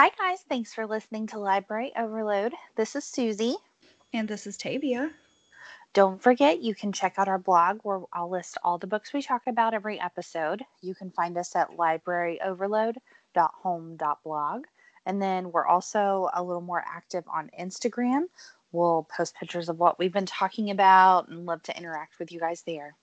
[0.00, 0.38] Hi, guys.
[0.48, 2.52] Thanks for listening to Library Overload.
[2.76, 3.56] This is Susie.
[4.12, 5.10] And this is Tavia.
[5.92, 9.22] Don't forget, you can check out our blog where I'll list all the books we
[9.22, 10.64] talk about every episode.
[10.82, 14.64] You can find us at libraryoverload.home.blog.
[15.04, 18.26] And then we're also a little more active on Instagram.
[18.70, 22.38] We'll post pictures of what we've been talking about and love to interact with you
[22.38, 22.94] guys there.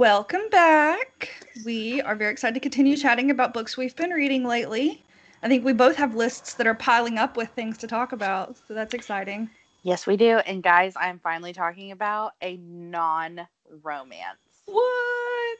[0.00, 1.28] Welcome back.
[1.62, 5.04] We are very excited to continue chatting about books we've been reading lately.
[5.42, 8.56] I think we both have lists that are piling up with things to talk about,
[8.66, 9.50] so that's exciting.
[9.82, 10.38] Yes, we do.
[10.38, 13.46] And guys, I'm finally talking about a non
[13.82, 14.62] romance.
[14.64, 15.58] What?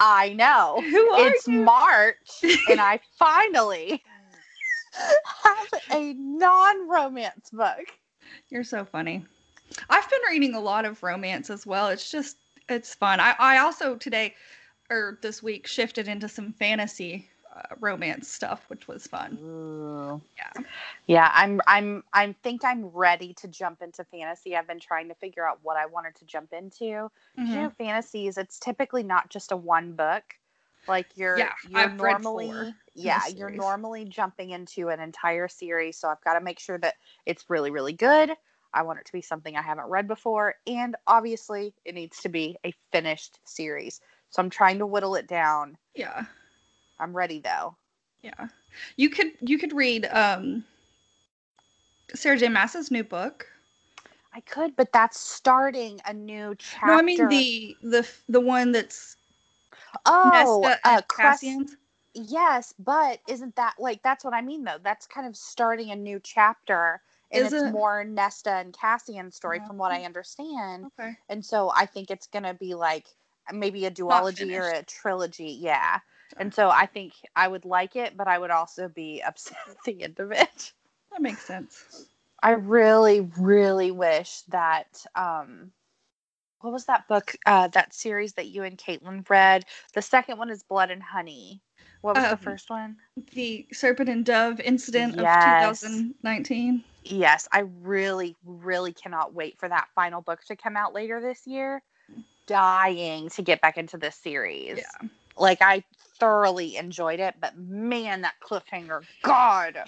[0.00, 0.82] I know.
[0.88, 1.60] Who are it's you?
[1.60, 4.02] March, and I finally
[4.94, 7.92] have a non romance book.
[8.48, 9.22] You're so funny.
[9.90, 11.88] I've been reading a lot of romance as well.
[11.88, 13.20] It's just it's fun.
[13.20, 14.34] I I also today
[14.90, 19.40] or this week shifted into some fantasy uh, romance stuff, which was fun.
[20.36, 20.62] Yeah.
[21.06, 24.56] Yeah, I'm I'm I think I'm ready to jump into fantasy.
[24.56, 26.84] I've been trying to figure out what I wanted to jump into.
[26.86, 27.62] You Mhm.
[27.62, 30.24] know, fantasies, it's typically not just a one book.
[30.86, 36.08] Like you're Yeah, you're I've normally yeah, you're normally jumping into an entire series, so
[36.08, 36.94] I've got to make sure that
[37.26, 38.30] it's really really good.
[38.74, 42.28] I want it to be something I haven't read before and obviously it needs to
[42.28, 44.00] be a finished series.
[44.30, 45.76] So I'm trying to whittle it down.
[45.94, 46.24] Yeah.
[46.98, 47.76] I'm ready though.
[48.22, 48.48] Yeah.
[48.96, 50.64] You could you could read um
[52.14, 52.48] Sarah J.
[52.48, 53.46] Maas's new book.
[54.34, 56.86] I could, but that's starting a new chapter.
[56.86, 59.16] No, I mean the the the one that's
[60.06, 61.76] oh, Nesta uh, Cassian's.
[62.14, 64.78] Yes, but isn't that like that's what I mean though?
[64.82, 67.00] That's kind of starting a new chapter,
[67.32, 67.64] and Is it's it?
[67.64, 69.66] more Nesta and Cassian story Yeah.
[69.66, 70.88] from what I understand.
[70.88, 71.16] Okay.
[71.28, 73.06] And so I think it's gonna be like
[73.52, 75.50] maybe a duology or a trilogy.
[75.60, 76.00] Yeah.
[76.38, 79.82] And so I think I would like it, but I would also be upset at
[79.84, 80.72] the end of it.
[81.10, 82.06] That makes sense.
[82.42, 85.72] I really, really wish that um
[86.60, 89.64] what was that book, uh that series that you and Caitlin read?
[89.94, 91.62] The second one is Blood and Honey.
[92.00, 92.98] What was the Um, first one?
[93.32, 95.18] The Serpent and Dove incident Yes.
[95.18, 96.84] of 2019.
[97.04, 101.46] Yes, I really, really cannot wait for that final book to come out later this
[101.46, 101.82] year.
[102.46, 104.78] Dying to get back into this series.
[104.78, 105.08] Yeah.
[105.36, 105.82] Like I
[106.18, 109.76] thoroughly enjoyed it, but man, that cliffhanger, God.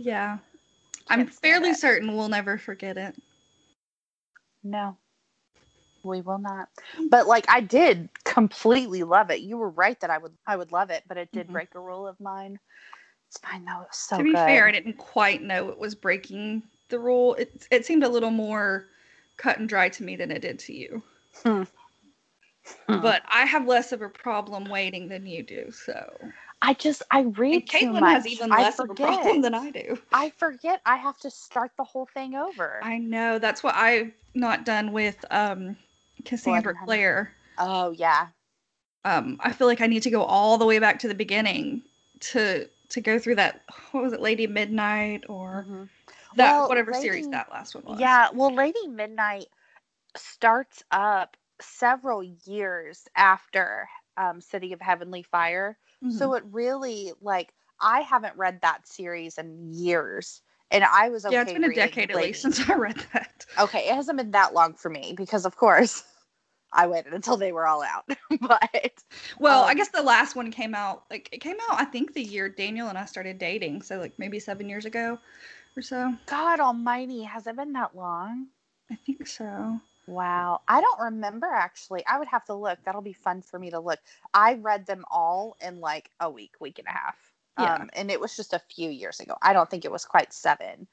[0.00, 0.38] Yeah.
[1.08, 1.76] I'm fairly it.
[1.76, 3.16] certain we'll never forget it.
[4.62, 4.96] No.
[6.04, 6.68] We will not.
[7.10, 9.40] But like I did completely love it.
[9.40, 11.52] You were right that I would I would love it, but it did Mhm.
[11.52, 12.60] break a rule of mine.
[13.28, 13.82] It's fine though.
[13.82, 14.38] It so to be good.
[14.38, 17.34] fair, I didn't quite know it was breaking the rule.
[17.34, 18.86] It it seemed a little more
[19.36, 21.02] cut and dry to me than it did to you.
[21.42, 21.64] Hmm.
[22.86, 23.00] Hmm.
[23.00, 25.70] But I have less of a problem waiting than you do.
[25.70, 26.16] So
[26.62, 29.98] I just I read and Caitlin has even less of a problem than I do.
[30.12, 32.80] I forget I have to start the whole thing over.
[32.82, 35.76] I know that's what I've not done with um
[36.24, 36.86] Cassandra Honey.
[36.86, 37.32] Clare.
[37.58, 38.28] oh yeah.
[39.04, 41.82] Um, I feel like I need to go all the way back to the beginning
[42.20, 43.62] to to go through that.
[43.92, 45.88] What was it, Lady Midnight or Mhm.
[46.36, 47.98] that Well, whatever series that last one was?
[47.98, 49.46] Yeah, well, Lady Midnight
[50.16, 55.78] starts up several years after um, City of Heavenly Fire.
[56.02, 56.12] Mhm.
[56.12, 60.42] So it really, like, I haven't read that series in years.
[60.70, 61.34] And I was okay.
[61.34, 63.46] yeah, it's been a decade at least since I read that.
[63.58, 66.04] Okay, it hasn't been that long for me because, of course,
[66.72, 68.08] I waited until they were all out.
[68.40, 69.02] but
[69.38, 72.14] Well, I Um, guess the last one came out like it came out I think
[72.14, 75.18] the year Daniel and I started dating, so like maybe seven years ago
[75.76, 76.14] or so.
[76.26, 78.48] God Almighty, has it been that long?
[78.90, 79.80] I think so.
[80.06, 80.62] Wow.
[80.68, 82.04] I don't remember actually.
[82.06, 82.78] I would have to look.
[82.84, 84.00] That'll be fun for me to look.
[84.34, 87.16] I read them all in like a week, week and a half.
[87.58, 87.74] Yeah.
[87.74, 89.36] Um, and it was just a few years ago.
[89.42, 90.86] I don't think it was quite seven.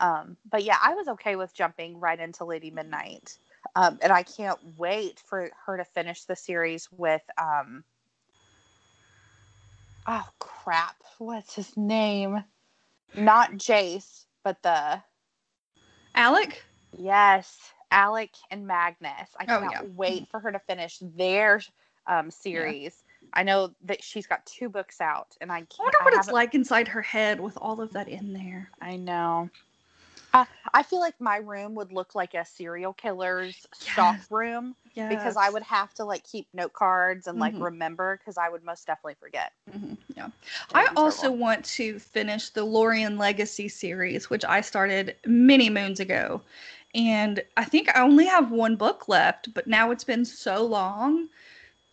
[0.00, 3.36] Um, but yeah, I was okay with jumping right into Lady Midnight.
[3.74, 7.84] Um, and I can't wait for her to finish the series with um
[10.06, 10.96] oh crap.
[11.18, 12.44] What's his name?
[13.14, 15.02] Not Jace, but the
[16.14, 16.62] Alec?
[16.98, 17.58] Yes,
[17.90, 19.30] Alec and Magnus.
[19.38, 19.82] I Oh, cannot yeah.
[19.96, 21.60] wait for her to finish their
[22.06, 23.02] um, series.
[23.32, 25.70] I know that she's got two books out, and I can't.
[25.80, 28.70] I wonder what it's like inside her head with all of that in there.
[28.80, 29.48] I know.
[30.74, 34.30] I feel like my room would look like a serial killer's stock Yes.
[34.30, 34.76] room
[35.08, 37.60] because I would have to like keep note cards and like Mhm.
[37.60, 39.52] remember because I would most definitely forget.
[39.70, 40.28] Mhm, Yeah.
[40.74, 41.32] I also terrible.
[41.32, 46.42] want to finish the Lorien Legacy series, which I started many moons ago.
[46.94, 51.28] And I think I only have one book left, but now it's been so long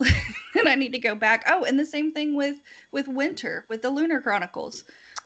[0.58, 1.44] and I need to go back.
[1.46, 2.60] Oh, and the same thing with
[2.92, 4.84] with Winter, with the Lunar Chronicles.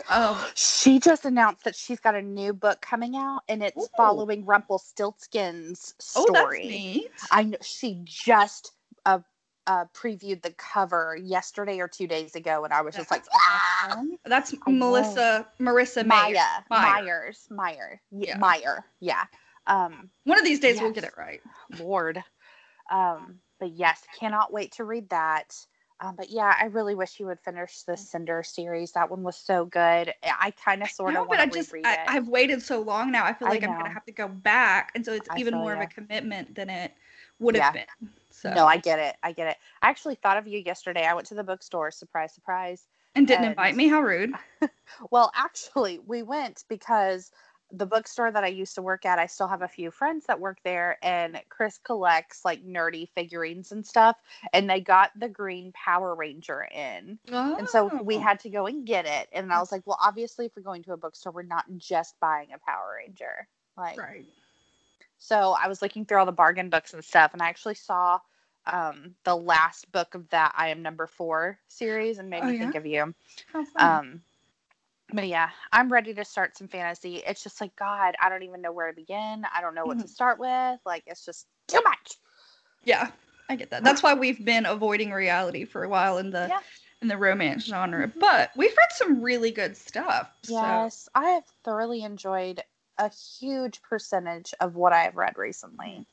[0.09, 3.89] Um, She just announced that she's got a new book coming out and it's Ooh.
[3.97, 6.69] following Rumpelstiltskin's oh, that's story.
[6.69, 7.11] neat.
[7.31, 8.73] I know she just
[9.07, 9.21] uh,
[9.67, 13.35] uh, previewed the cover yesterday or two days ago, and I was just like, That's
[13.35, 14.03] ah!
[14.25, 14.77] That's I know.
[14.77, 16.35] Melissa, Marissa Maya.
[16.71, 16.83] Meyer.
[16.83, 18.37] Myers, Meyer, yeah.
[18.39, 19.25] Meyer, yeah.
[19.67, 21.41] Um, One of these days we'll get it right.
[21.79, 22.23] Lord,
[22.91, 25.57] um, but yes, cannot wait to read that.
[26.05, 28.93] Um, but yeah, I really wish you would finish the Cinder series.
[28.93, 30.13] That one was so good.
[30.23, 31.99] I kind of sort of but want I to just I, it.
[32.07, 33.25] I've waited so long now.
[33.25, 35.73] I feel like I'm gonna have to go back, and so it's I even more
[35.73, 36.93] of a commitment than it
[37.39, 38.11] would have been.
[38.31, 39.17] So No, I get it.
[39.23, 39.57] I get it.
[39.81, 41.07] I actually thought of you yesterday.
[41.07, 41.91] I went to the bookstore.
[41.91, 42.83] Surprise, surprise.
[43.15, 43.89] and didn't and- invite me.
[43.89, 44.33] How rude!
[45.11, 47.31] Well, actually, we went because
[47.77, 50.41] the bookstore that I used to work at, I still have a few friends that
[50.41, 54.17] work there, and Chris collects like nerdy figurines and stuff.
[54.53, 57.19] And they got the green Power Ranger in.
[57.57, 58.19] And so we Oh.
[58.19, 59.29] had to go and get it.
[59.33, 62.19] And I was like, well, obviously, if we're going to a bookstore, we're not just
[62.21, 63.49] buying a Power Ranger.
[63.77, 64.27] Like, right.
[65.19, 68.21] so I was looking through all the bargain books and stuff, and I actually saw
[68.67, 72.55] um, the last book of that I Am Number Four series and made Oh, me
[72.55, 72.61] yeah?
[72.61, 73.15] think of you.
[73.77, 74.23] Um,
[75.13, 77.17] but yeah, I'm ready to start some fantasy.
[77.17, 79.45] It's just like, God, I don't even know where to begin.
[79.55, 80.11] I don't know what to Mhm.
[80.11, 80.81] start with.
[80.85, 82.17] Like, it's just too much.
[82.85, 83.11] yeah,
[83.49, 83.83] I get that.
[83.85, 86.61] That's why we've been avoiding reality for a while in the Yeah.
[87.03, 88.09] in the romance genre.
[88.09, 88.19] Mhm.
[88.21, 90.31] But we've read some really good stuff.
[90.43, 92.63] So Yes, I have thoroughly enjoyed
[92.99, 96.07] a huge percentage of what I have read recently.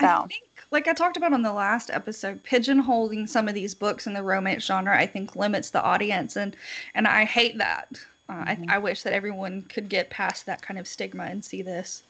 [0.00, 3.74] I So, think, like I talked about on the last episode, pigeonholing some of these
[3.74, 6.56] books in the romance genre, I think, limits the audience, and
[6.94, 7.88] and I hate that.
[8.30, 8.66] Uh, Mhm.
[8.68, 12.04] I, I wish that everyone could get past that kind of stigma and see this.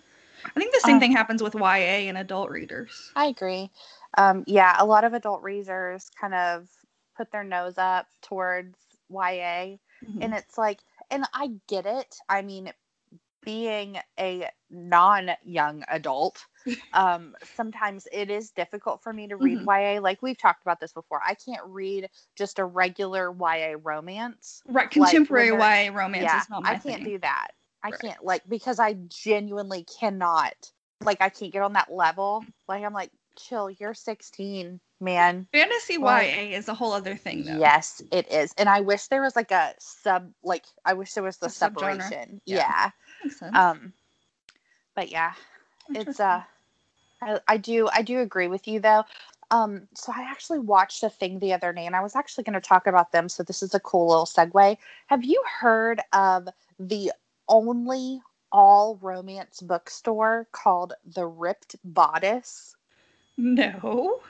[0.44, 3.12] I think the same Uh, thing happens with YA and adult readers.
[3.16, 3.70] I agree.
[4.18, 6.68] Um, yeah, a lot of adult readers kind of
[7.16, 8.78] put their nose up towards
[9.10, 9.78] YA.
[10.04, 10.22] Mhm.
[10.22, 10.80] and it's like
[11.10, 12.72] and i get it i mean
[13.42, 16.44] being a non-young adult
[16.92, 19.94] um sometimes it is difficult for me to read Mhm.
[19.94, 24.62] ya like we've talked about this before i can't read just a regular ya romance
[24.66, 27.04] Right, contemporary they're- YA romance yeah is not my i can't thing.
[27.04, 27.48] do that
[27.82, 28.00] i Right.
[28.00, 30.70] can't like because i genuinely cannot
[31.02, 35.96] like i can't get on that level like i'm like chill you're 16 man Fantasy
[35.96, 37.56] Like- YA is a whole other thing, though.
[37.56, 38.52] Yes, it is.
[38.58, 41.48] And I wish there was like a sub like I wish there was the A
[41.48, 42.02] subgenre.
[42.02, 42.42] separation.
[42.44, 42.56] Yeah.
[42.56, 42.90] Yeah.
[43.22, 43.56] Makes sense.
[43.56, 43.92] Um
[44.94, 45.32] but yeah,
[45.94, 46.42] it's uh
[47.22, 49.04] I, I do I do agree with you though.
[49.50, 52.54] Um so I actually watched a thing the other day and I was actually going
[52.54, 54.76] to talk about them so this is a cool little segue.
[55.08, 57.12] Have you heard of the
[57.48, 58.20] only
[58.52, 62.76] all romance bookstore called The Ripped Bodice?
[63.36, 64.20] no.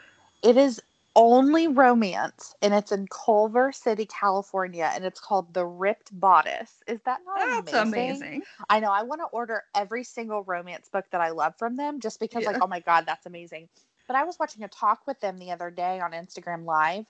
[0.42, 0.80] It is
[1.16, 6.82] only romance and it's in Culver City, California, and it's called The Ripped Bodice.
[6.86, 8.20] Is that not That's amazing?
[8.20, 8.42] amazing.
[8.68, 8.90] I know.
[8.92, 12.42] I want to order every single romance book that I love from them just because,
[12.42, 12.50] Yeah.
[12.52, 13.68] like, oh my God, that's amazing.
[14.06, 17.06] But I was watching a talk with them the other day on Instagram Live,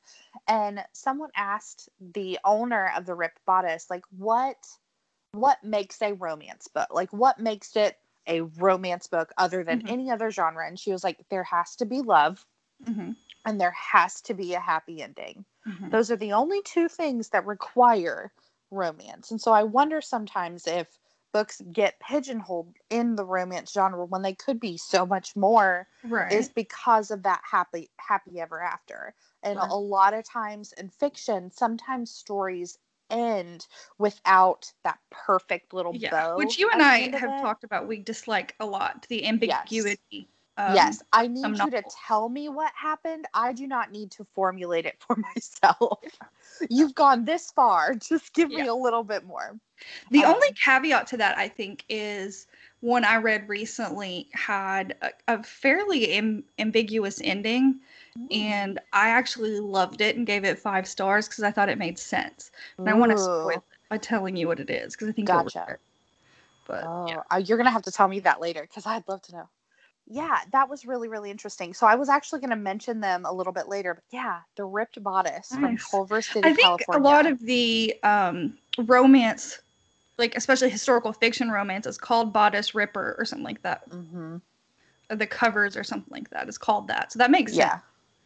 [0.48, 4.56] and someone asked the owner of the Ripped Bodice, like, what
[5.32, 6.88] what makes a romance book?
[6.92, 7.96] Like, what makes it
[8.26, 9.90] a romance book other than Mhm.
[9.90, 10.66] any other genre?
[10.66, 12.44] And she was like, there has to be love
[12.86, 13.12] hmm
[13.44, 15.44] and there has to be a happy ending.
[15.64, 18.32] hmm Those are the only two things that require
[18.70, 19.30] romance.
[19.30, 20.98] And so I wonder sometimes if
[21.32, 26.32] books get pigeonholed in the romance genre when they could be so much more Right.
[26.32, 29.14] is because of that happy happy ever after.
[29.42, 29.68] And Sure.
[29.68, 32.78] a lot of times in fiction, sometimes stories
[33.10, 33.66] end
[33.98, 36.10] without that perfect little yeah.
[36.10, 36.36] bow.
[36.36, 37.40] Which you and I have it.
[37.40, 37.88] talked about.
[37.88, 40.28] We dislike a lot the ambiguity.
[40.66, 43.26] Um, yes, I need you to tell me what happened.
[43.34, 46.00] I do not need to formulate it for myself.
[46.68, 47.94] You've gone this far.
[47.94, 49.58] Just give me a little bit more.
[50.10, 52.46] The Um, only caveat to that, I think, is
[52.80, 57.80] one I read recently had a, a fairly Im- ambiguous ending,
[58.30, 61.98] and I actually loved it and gave it five stars because I thought it made
[61.98, 62.50] sense.
[62.84, 65.28] And I want to spoil it by telling you what it is because I think
[65.28, 65.78] Gotcha.
[66.66, 67.38] But Oh, yeah.
[67.38, 69.48] you're gonna have to tell me that later because I'd love to know.
[70.10, 71.72] Yeah, that was really really interesting.
[71.72, 75.02] So I was actually gonna mention them a little bit later, but yeah, the ripped
[75.02, 77.08] bodice from Culver City, I think California.
[77.08, 79.60] a lot of the um, romance
[80.20, 83.88] like especially historical fiction romance, is called Bodice Ripper or something like that.
[83.90, 84.36] Mm-hmm.
[85.08, 87.12] The covers or something like that is called that.
[87.12, 87.70] So that makes Yeah.
[87.70, 87.82] sense.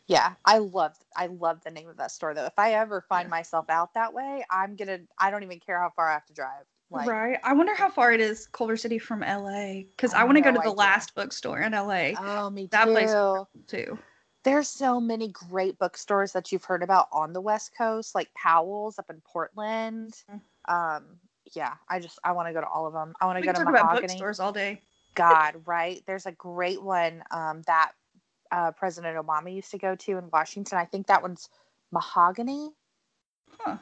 [0.06, 2.44] Yeah, I love I love the name of that store though.
[2.44, 3.30] If I ever find Yeah.
[3.30, 6.34] myself out that way, I'm gonna I don't even care how far I have to
[6.34, 6.66] drive.
[6.94, 7.38] Like right.
[7.42, 10.42] I wonder how far it is Culver City from LA because I I, want to
[10.42, 10.72] go to the idea.
[10.72, 12.92] last bookstore in LA oh me That too.
[12.92, 13.14] place-
[13.66, 13.98] too.
[14.44, 18.98] There's so many great bookstores that you've heard about on the West Coast, like Powell's
[18.98, 20.14] up in Portland.
[20.30, 20.40] Mhm.
[20.66, 21.18] Um,
[21.54, 23.14] yeah, I just I want to go to all of them.
[23.20, 24.06] I want to go to talk about Mahogany.
[24.06, 24.82] bookstores all day.
[25.14, 26.02] God, right?
[26.06, 27.92] There's a great one um, that
[28.50, 30.76] uh, President Obama used to go to in Washington.
[30.78, 31.48] I think that one's
[31.90, 32.70] Mahogany,
[33.60, 33.78] Huh.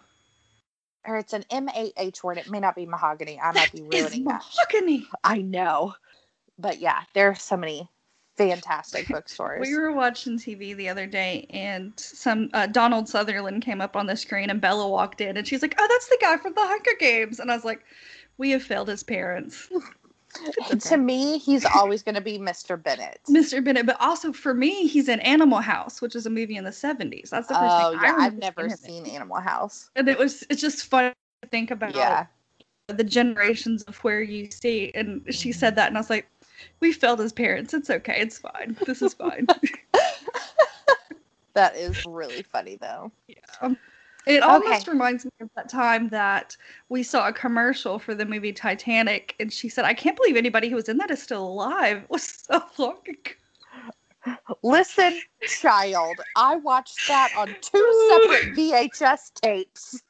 [1.06, 2.38] Or it's an M A H word.
[2.38, 3.40] It may not be Mahogany.
[3.40, 4.44] I might be That is ruining that.
[4.44, 5.06] mahogany.
[5.24, 5.94] I know,
[6.58, 7.88] but yeah, there's so many
[8.36, 9.60] fantastic bookstores.
[9.60, 14.06] We were watching TV the other day, and some uh, Donald Sutherland came up on
[14.06, 16.62] the screen, and Bella walked in, and she's like, "Oh, that's the guy from the
[16.66, 17.84] Hunger Games," and I was like,
[18.38, 19.68] "We have failed as parents,
[20.80, 22.82] To me, he's always going to be Mr.
[22.82, 23.20] Bennett.
[23.30, 23.64] Mr.
[23.64, 26.72] Bennett." But also for me, he's in Animal House, which is a movie in the
[26.72, 27.30] '70s.
[27.30, 28.90] That's the first Oh thing I yeah, remember I've never seeing him in.
[28.90, 29.90] seen Animal House.
[29.96, 31.12] and it was it's just fun
[31.42, 32.26] to think about Yeah,
[32.88, 34.92] the generations of where you see.
[34.94, 35.52] And she Mm-hmm.
[35.52, 36.28] said that, and I was like,
[36.80, 37.74] "We failed as parents.
[37.74, 38.16] It's okay.
[38.20, 38.76] It's fine.
[38.86, 39.46] This is fine."
[41.54, 43.12] that is really funny though.
[43.28, 43.74] Yeah.
[44.26, 46.56] It almost reminds me of that time that
[46.88, 50.68] we saw a commercial for the movie Titanic, and she said, I can't believe anybody
[50.68, 52.02] who was in that is still alive.
[52.04, 54.36] It was so long ago.
[54.62, 55.20] Listen,
[55.60, 60.00] child, I watched that on two separate VHS tapes.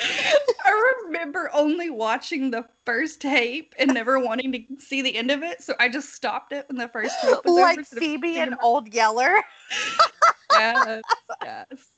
[0.00, 5.42] I remember only watching the first tape and never wanting to see the end of
[5.42, 7.84] it, so I just stopped it when the first tape was Like over.
[7.84, 9.34] Phoebe and Old Yeller.
[10.52, 11.02] Yes,
[11.44, 11.89] yes.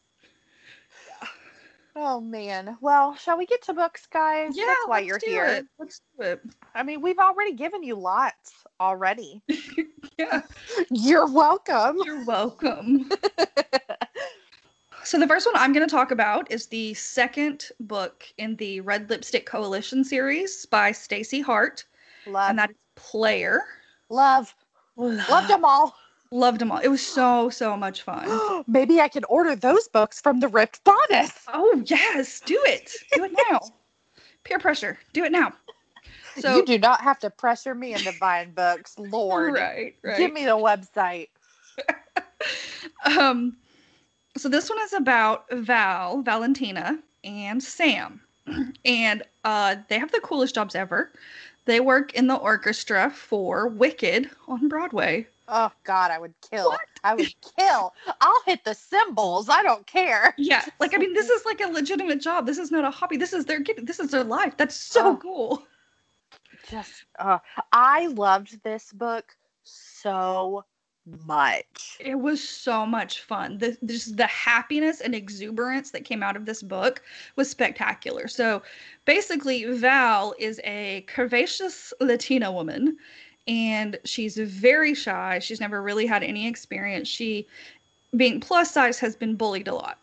[1.94, 2.78] Oh man.
[2.80, 4.56] Well, shall we get to books, guys?
[4.56, 5.46] Yeah, That's why let's you're do here.
[5.46, 5.66] It.
[5.78, 6.40] Let's do it.
[6.74, 9.42] I mean, we've already given you lots already.
[10.18, 10.42] Yeah.
[10.90, 11.96] You're welcome.
[12.04, 13.08] You're welcome.
[15.04, 18.80] so the first one I'm going to talk about is the second book in the
[18.80, 21.84] Red Lipstick Coalition series by Staci Hart,
[22.26, 23.62] Love, and that is Player.
[24.10, 24.54] love,
[24.96, 25.94] loved them all.
[26.32, 26.78] Loved them all.
[26.78, 28.64] It was so so much fun.
[28.66, 31.44] Maybe I can order those books from the Ripped Bodice.
[31.48, 32.90] Oh yes, do it.
[33.12, 33.60] Do it now.
[34.44, 34.98] Peer pressure.
[35.12, 35.52] Do it now.
[36.38, 39.52] So you do not have to pressure me into buying books, Lord.
[39.52, 40.16] right, right.
[40.16, 41.28] Give me the website.
[43.04, 43.56] Um,
[44.36, 48.20] so this one is about Val, Valentina, and Sam,
[48.84, 51.12] and uh, they have the coolest jobs ever.
[51.64, 55.26] They work in the orchestra for Wicked on Broadway.
[55.48, 56.68] Oh God, I would kill.
[56.68, 56.80] What?
[57.04, 57.92] I would kill.
[58.20, 59.48] I'll hit the cymbals.
[59.48, 60.34] I don't care.
[60.38, 62.46] Yeah, like I mean, this is like a legitimate job.
[62.46, 63.16] This is not a hobby.
[63.16, 63.60] This is their.
[63.82, 64.56] This is their life.
[64.56, 65.16] That's so Oh.
[65.20, 65.66] cool.
[66.70, 67.38] Just, uh,
[67.72, 70.64] I loved this book so
[71.26, 71.96] much.
[72.00, 73.58] It was so much fun.
[73.58, 77.02] The just the happiness and exuberance that came out of this book
[77.36, 78.28] was spectacular.
[78.28, 78.62] So
[79.04, 82.96] basically, Val is a curvaceous Latina woman
[83.46, 85.38] and she's very shy.
[85.38, 87.08] She's never really had any experience.
[87.08, 87.46] She
[88.16, 89.98] being plus size has been bullied a lot.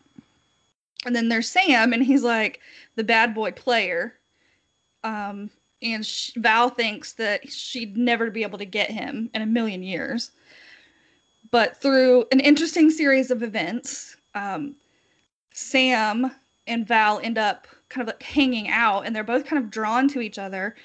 [1.06, 2.60] And then there's Sam and he's like
[2.96, 4.16] the bad boy player.
[5.04, 5.50] Um
[5.82, 9.82] and sh- Val thinks that she'd never be able to get him in a million
[9.82, 10.32] years
[11.52, 14.76] but through an interesting series of events, um,
[15.52, 16.32] Sam
[16.68, 20.08] and Val end up kind of like hanging out, and they're both kind of drawn
[20.10, 20.76] to each other.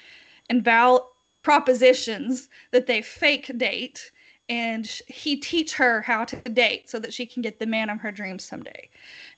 [0.49, 1.11] And Val
[1.45, 4.11] propositions that they fake date,
[4.49, 7.99] and he teach her how to date so that she can get the man of
[7.99, 8.89] her dreams someday.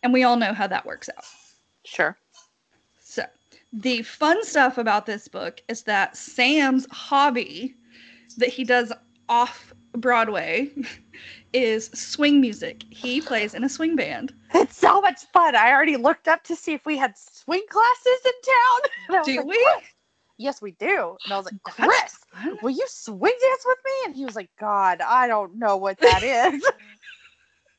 [0.01, 1.25] And we all know how that works out.
[1.83, 2.17] Sure.
[3.03, 3.23] So,
[3.73, 7.75] the fun stuff about this book is that Sam's hobby
[8.37, 8.93] that he does
[9.27, 10.71] off Broadway
[11.53, 12.83] is swing music.
[12.89, 14.33] He plays in a swing band.
[14.53, 15.57] It's so much fun.
[15.57, 18.91] I already looked up to see if we had swing classes in town.
[19.07, 19.67] And I was Do like, we?
[19.75, 19.97] "Chris."
[20.38, 21.17] Yes, we do.
[21.24, 22.17] And I was like, Chris,
[22.62, 23.91] will you swing dance with me?
[24.06, 26.63] And he was like, God, I don't know what that is.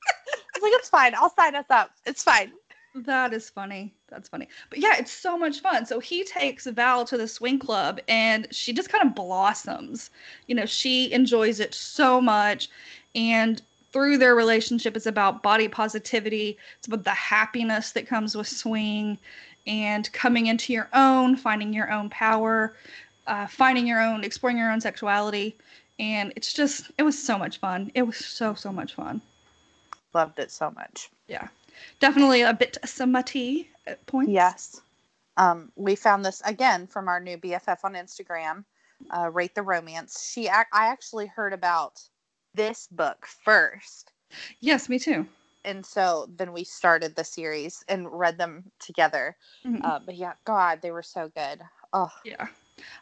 [0.04, 1.14] I was like, it's fine.
[1.14, 1.90] I'll sign us up.
[2.04, 2.52] It's fine.
[2.94, 3.94] That is funny.
[4.08, 4.48] That's funny.
[4.70, 5.86] But yeah, it's so much fun.
[5.86, 10.10] So he takes Val to the swing club and she just kind of blossoms.
[10.46, 12.68] You know, she enjoys it so much.
[13.14, 13.62] And
[13.92, 19.18] through their relationship, it's about body positivity, it's about the happiness that comes with swing
[19.68, 22.74] and coming into your own, finding your own power,
[23.26, 25.56] uh, finding your own, exploring your own sexuality.
[26.00, 27.90] And it's just, it was so much fun.
[27.94, 29.20] It was so, so much fun.
[30.14, 31.10] Loved it so much.
[31.28, 31.48] Yeah.
[32.00, 34.32] Definitely a bit smutty at points.
[34.32, 34.80] Yes.
[35.36, 38.64] Um, we found this again from our new BFF on Instagram,
[39.10, 40.28] uh, Rate the Romance.
[40.32, 42.00] She, ac- I actually heard about
[42.54, 44.10] this book first,
[44.60, 45.26] Yes, me too.
[45.64, 49.36] And so then we started the series and read them together.
[49.64, 49.84] Mhm.
[49.84, 51.60] Uh, but yeah, God, they were so good.
[51.92, 52.48] Oh, yeah.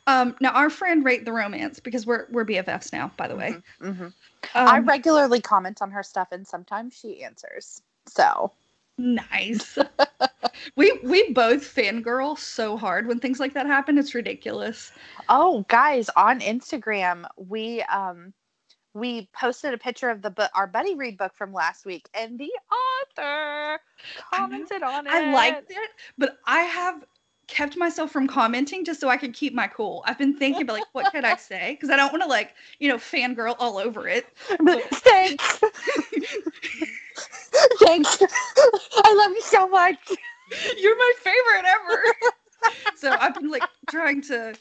[0.07, 3.57] Um, now our friend rate the romance because we're we're BFFs now, by the way.
[3.81, 4.13] mhm.
[4.55, 7.83] I Um, regularly comment on her stuff, and sometimes she answers.
[8.07, 8.53] So
[8.99, 9.79] nice.
[10.77, 13.99] we we both fangirl so hard when things like that happen.
[13.99, 14.93] It's ridiculous.
[15.29, 18.33] Oh, guys, on Instagram, we um
[18.97, 22.39] we posted a picture of the book, our buddy read book from last week, and
[22.39, 23.79] the author
[24.33, 25.13] commented on it.
[25.13, 27.05] I liked it, but I have
[27.47, 30.03] kept myself from commenting just so I could keep my cool.
[30.07, 32.55] I've been thinking about like what could I say because I don't want to like
[32.79, 34.27] you know fangirl all over it.
[34.35, 35.61] Thanks.
[37.81, 38.19] Thanks.
[38.23, 39.97] I love you so much.
[40.79, 42.03] You're my favorite ever.
[42.97, 44.55] so I've been like trying to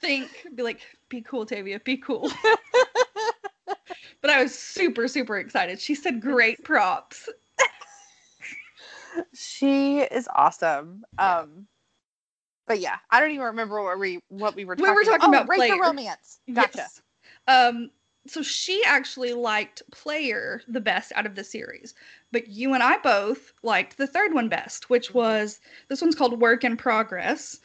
[0.00, 2.30] think, be like, be cool, Tavia, be cool.
[4.20, 5.80] but I was super, super excited.
[5.80, 7.28] She said great props.
[9.34, 11.02] She is awesome.
[11.18, 11.66] Um
[12.68, 14.94] but yeah, I don't even remember what we what we were talking.
[14.94, 16.38] We were talking oh, about Rate the romance.
[16.52, 16.70] Gotcha.
[16.76, 17.02] Yes.
[17.48, 17.90] Um,
[18.26, 21.94] so she actually liked Player the best out of the series,
[22.30, 26.38] but you and I both liked the third one best, which was this one's called
[26.38, 27.58] Work in Progress.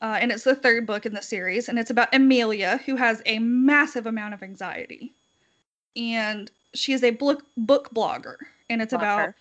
[0.00, 3.20] Uh, and it's the third book in the series, and it's about Amelia, who has
[3.26, 5.12] a massive amount of anxiety.
[5.98, 8.36] And she is a book, book blogger,
[8.70, 9.34] and it's Love about her.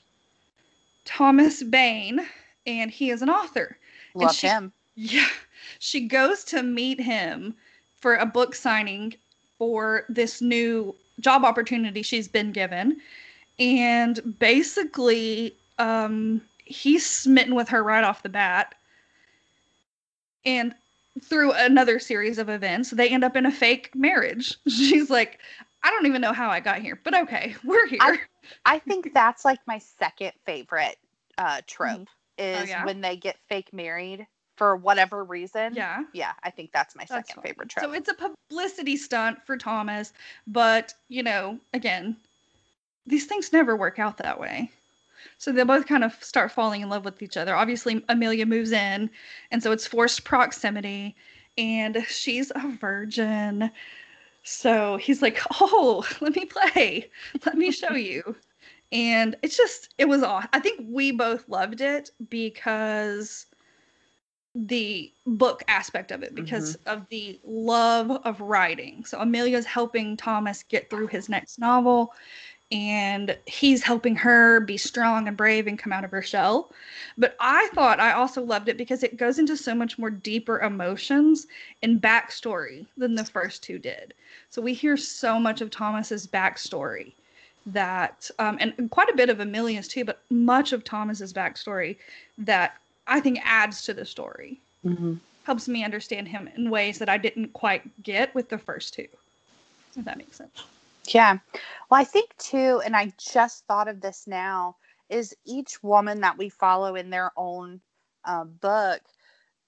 [1.05, 2.25] Thomas Bane,
[2.65, 3.77] and he is an author.
[4.13, 4.73] And Love she- him.
[4.99, 5.27] Yeah.
[5.77, 7.53] She goes to meet him
[8.01, 9.13] for a book signing
[9.59, 12.99] for this new job opportunity she's been given.
[13.59, 18.73] And basically, um, he's smitten with her right off the bat.
[20.45, 20.73] And
[21.23, 24.55] through another series of events, they end up in a fake marriage.
[24.67, 25.39] She's like,
[25.83, 27.99] I don't even know how I got here, but okay, we're here.
[28.01, 28.19] I-
[28.65, 30.95] I think that's like my second favorite
[31.37, 32.07] uh trope
[32.37, 32.85] is Oh, yeah?
[32.85, 35.73] when they get fake married for whatever reason.
[35.75, 36.03] yeah.
[36.13, 37.51] Yeah, I think that's my That's second fine.
[37.51, 37.85] favorite trope.
[37.85, 40.13] So it's a publicity stunt for Thomas,
[40.47, 42.15] but you know, again,
[43.05, 44.71] these things never work out that way.
[45.39, 47.55] So they both kind of start falling in love with each other.
[47.55, 49.09] Obviously, Amelia moves in,
[49.51, 51.15] and so it's forced proximity,
[51.57, 53.69] and she's a virgin.
[54.47, 57.09] So he's like, "Oh, let me play.
[57.45, 58.35] Let me show you."
[58.93, 63.45] And it's just, it was aw I think we both loved it because
[64.55, 66.97] the book aspect of it because mm-hmm.
[66.97, 69.03] of the love of writing.
[69.03, 72.13] So Amelia's helping Thomas get through his next novel
[72.71, 76.71] and he's helping her be strong and brave and come out of her shell.
[77.17, 80.59] But I thought I also loved it because it goes into so much more deeper
[80.59, 81.47] emotions
[81.81, 84.13] and backstory than the first two did.
[84.49, 87.13] So we hear so much of Thomas's backstory
[87.67, 91.97] that um, and quite a bit of Amelia's too, but much of Thomas's backstory
[92.37, 92.77] that
[93.07, 94.59] I think adds to the story.
[94.85, 95.19] Mhm.
[95.43, 99.07] Helps me understand him in ways that I didn't quite get with the first two.
[99.95, 100.63] If that makes sense.
[101.13, 101.37] Yeah.
[101.89, 104.75] Well, I think too, and I just thought of this now,
[105.09, 107.81] is each woman that we follow in their own
[108.25, 109.01] uh, book,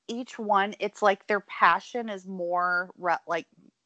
[0.08, 3.46] each one, it's like their passion is more re- like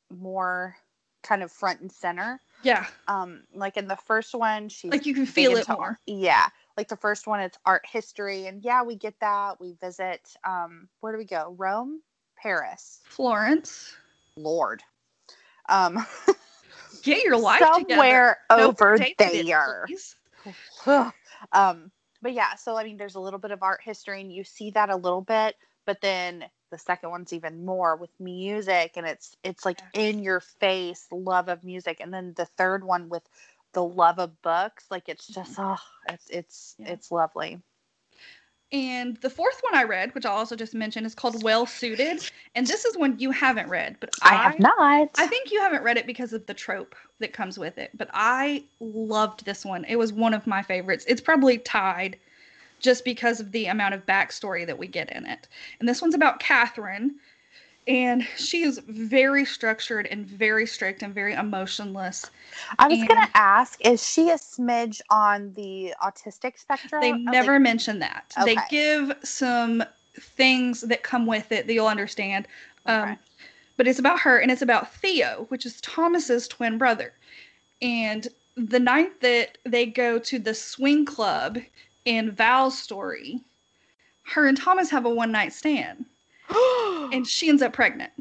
[0.10, 0.76] more
[1.22, 2.40] kind of front and center.
[2.64, 2.86] Yeah.
[3.08, 6.00] Um, like in the first one, she's Like you can feel it more.
[6.06, 6.48] Yeah.
[6.78, 9.60] Like the first one, it's art history, and yeah, we get that.
[9.60, 10.22] We visit.
[10.44, 11.54] Um, where do we go?
[11.58, 12.02] Rome,
[12.36, 13.96] Paris, Florence,
[14.38, 14.82] Lord.
[15.70, 16.04] Um,
[17.04, 18.62] get your life somewhere together.
[18.62, 19.86] No over intended, there.
[21.52, 24.44] um, but yeah, so I mean, there's a little bit of art history, and you
[24.44, 29.06] see that a little bit, but then the second one's even more with music, and
[29.06, 33.24] it's it's like in your face love of music, and then the third one with
[33.74, 35.78] the love of books, like it's just oh,
[36.10, 36.94] it's it's Yeah.
[36.94, 37.62] it's lovely.
[38.74, 42.28] And the fourth one I read, which I'll also just mention, is called Well Suited.
[42.56, 45.12] And this is one you haven't read, but I have not.
[45.16, 48.10] I think you haven't read it because of the trope that comes with it, but
[48.14, 49.86] I loved this one.
[49.86, 51.06] It was one of my favorites.
[51.08, 52.18] It's probably tied
[52.80, 55.48] just because of the amount of backstory that we get in it.
[55.80, 57.16] And this one's about Catherine,
[57.88, 62.30] and she is very structured and very strict and very emotionless.
[62.80, 67.02] I was gonna ask, is she a smidge on the autistic spectrum?
[67.02, 68.34] They I was like, never mention that.
[68.46, 69.84] They give some
[70.20, 72.48] things that come with it that you'll understand.
[72.86, 73.18] Um, Okay.
[73.78, 77.14] but it's about her and it's about Theo, which is Thomas's twin brother.
[77.82, 81.58] And the night that they go to the swing club
[82.06, 83.42] in Val's story,
[84.24, 86.06] her and Thomas have a one night stand,
[87.14, 88.12] and she ends up pregnant.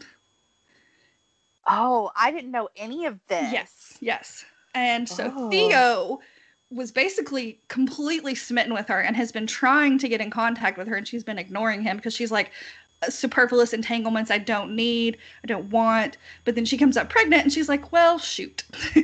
[1.67, 3.53] oh, I didn't know any of this.
[3.53, 4.45] Yes, yes.
[4.75, 5.51] And so Oh.
[5.51, 6.21] Theo
[6.71, 10.89] was basically completely smitten with her and has been trying to get in contact with
[10.89, 12.51] her, and she's been ignoring him because she's like,
[13.11, 16.19] superfluous entanglements I don't need, I don't want.
[16.45, 18.65] But then she comes up pregnant and she's like, well, shoot.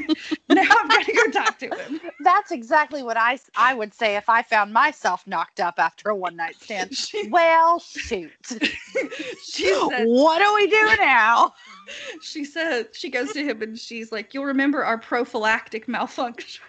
[0.48, 2.00] now I'm going to go talk to him.
[2.20, 6.14] That's exactly what I, I would say if I found myself knocked up after a
[6.16, 6.94] one night stand.
[6.94, 8.30] She, Well, shoot.
[9.44, 11.52] she said, what do we do now?
[12.22, 16.62] she says, she goes to him and she's like, you'll remember our prophylactic malfunction.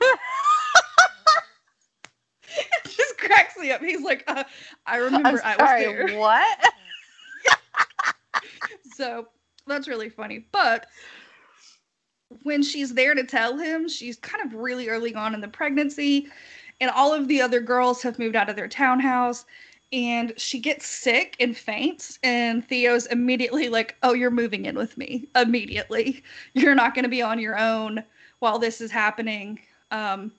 [2.57, 3.81] it just cracks me up.
[3.81, 4.43] He's like, uh,
[4.85, 6.19] I remember I'm I was sorry, there.
[6.19, 6.73] what?
[8.99, 9.27] So
[9.65, 10.45] that's really funny.
[10.51, 10.87] But
[12.43, 16.27] when she's there to tell him, she's kind of really early on in the pregnancy,
[16.81, 19.45] and all of the other girls have moved out of their townhouse.
[19.93, 24.97] And she gets sick and faints, and Theo's immediately like, Oh, you're moving in with
[24.97, 26.21] me immediately.
[26.53, 28.03] You're not going to be on your own
[28.39, 29.59] while this is happening.
[29.91, 30.33] Um,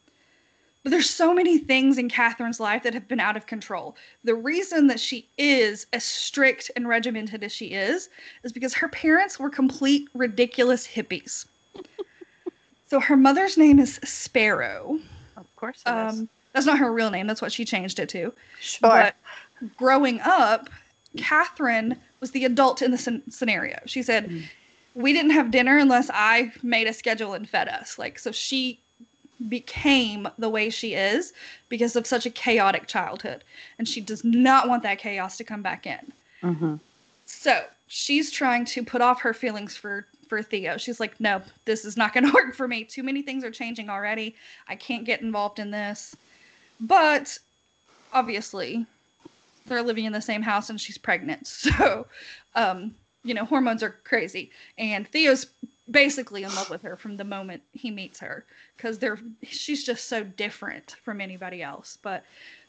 [0.83, 3.97] but there's so many things in Catherine's life that have been out of control.
[4.25, 8.09] The reason that she is as strict and regimented as she is
[8.45, 11.47] is because her parents were complete ridiculous hippies.
[12.87, 14.99] so her mother's name is Sparrow.
[15.37, 16.19] Of course it is.
[16.21, 17.27] Um, that's not her real name.
[17.27, 18.33] That's what she changed it to.
[18.61, 18.81] Sure.
[18.81, 19.17] But
[19.77, 20.71] growing up,
[21.17, 23.79] Catherine was the adult in the scen- scenario.
[23.87, 24.45] She said, Mm.
[24.95, 28.81] "We didn't have dinner unless I made a schedule and fed us." Like so, she
[29.49, 31.33] became the way she is
[31.69, 33.45] because of such a chaotic childhood,
[33.79, 36.13] and she does not want that chaos to come back in.
[36.43, 36.81] Mhm.
[37.27, 40.77] So she's trying to put off her feelings for for Theo.
[40.77, 42.85] She's like, no, this is not going to work for me.
[42.85, 44.37] Too many things are changing already.
[44.69, 46.17] I can't get involved in this.
[46.81, 47.37] But
[48.13, 48.87] obviously,
[49.67, 51.47] they're living in the same house and she's pregnant.
[51.77, 52.07] So,
[52.55, 54.51] um, you know, hormones are crazy.
[54.79, 55.47] And Theo's
[55.91, 58.45] basically in love with her from the moment he meets her
[58.77, 61.99] because they're she's just so different from anybody else.
[62.03, 62.25] But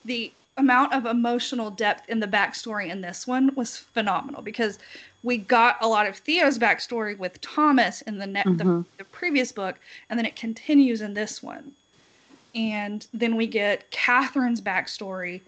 [0.05, 4.79] the amount of emotional depth in the backstory in this one was phenomenal because
[5.23, 8.85] we got a lot of Theo's backstory with Thomas in the, ne- the Mhm.
[8.97, 9.77] the previous book,
[10.09, 11.71] and then it continues in this one.
[12.53, 15.41] And then we get Catherine's backstory,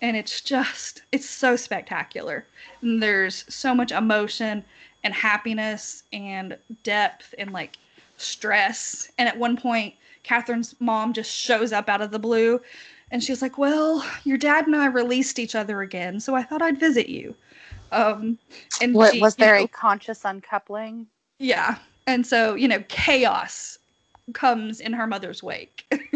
[0.00, 2.46] and it's just it's so spectacular.
[2.82, 4.64] And there's so much emotion
[5.06, 7.78] and happiness and depth and like
[8.18, 9.10] stress.
[9.18, 12.60] And at one point, Catherine's mom just shows up out of the blue
[13.12, 16.62] and she's like, Well, your dad and I released each other again, so I thought
[16.62, 17.36] I'd visit you.
[17.92, 18.38] Um
[18.80, 21.06] and What, she, was there know, a conscious uncoupling?
[21.38, 21.78] yeah.
[22.08, 23.78] And so, you know, chaos
[24.34, 25.84] comes in her mother's wake.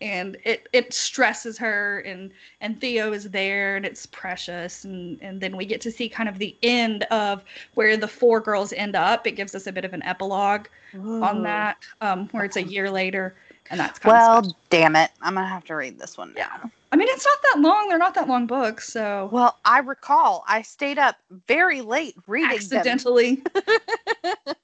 [0.00, 5.40] and it it stresses her and and Theo is there and it's precious and and
[5.40, 7.42] then we get to see kind of the end of
[7.74, 9.26] where the four girls end up.
[9.26, 12.90] It gives us a bit of an epilogue on that um where it's a year
[12.90, 13.34] later
[13.70, 15.10] and that's kind Well, damn it.
[15.22, 16.48] I'm going to have to read this one Yeah.
[16.92, 17.88] I mean, it's not that long.
[17.88, 21.16] They're not that long books, so Well, I recall I stayed up
[21.48, 22.56] very late reading them.
[22.56, 23.42] accidentally.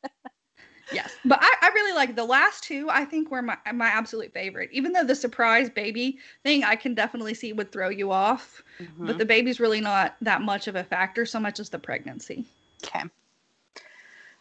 [0.92, 2.88] yes, but I, I really like the last two.
[2.90, 4.70] I think were my my absolute favorite.
[4.72, 9.06] Even though the surprise baby thing, I can definitely see would throw you off, Mhm.
[9.06, 11.26] but the baby's really not that much of a factor.
[11.26, 12.44] So much as the pregnancy.
[12.84, 13.04] Okay.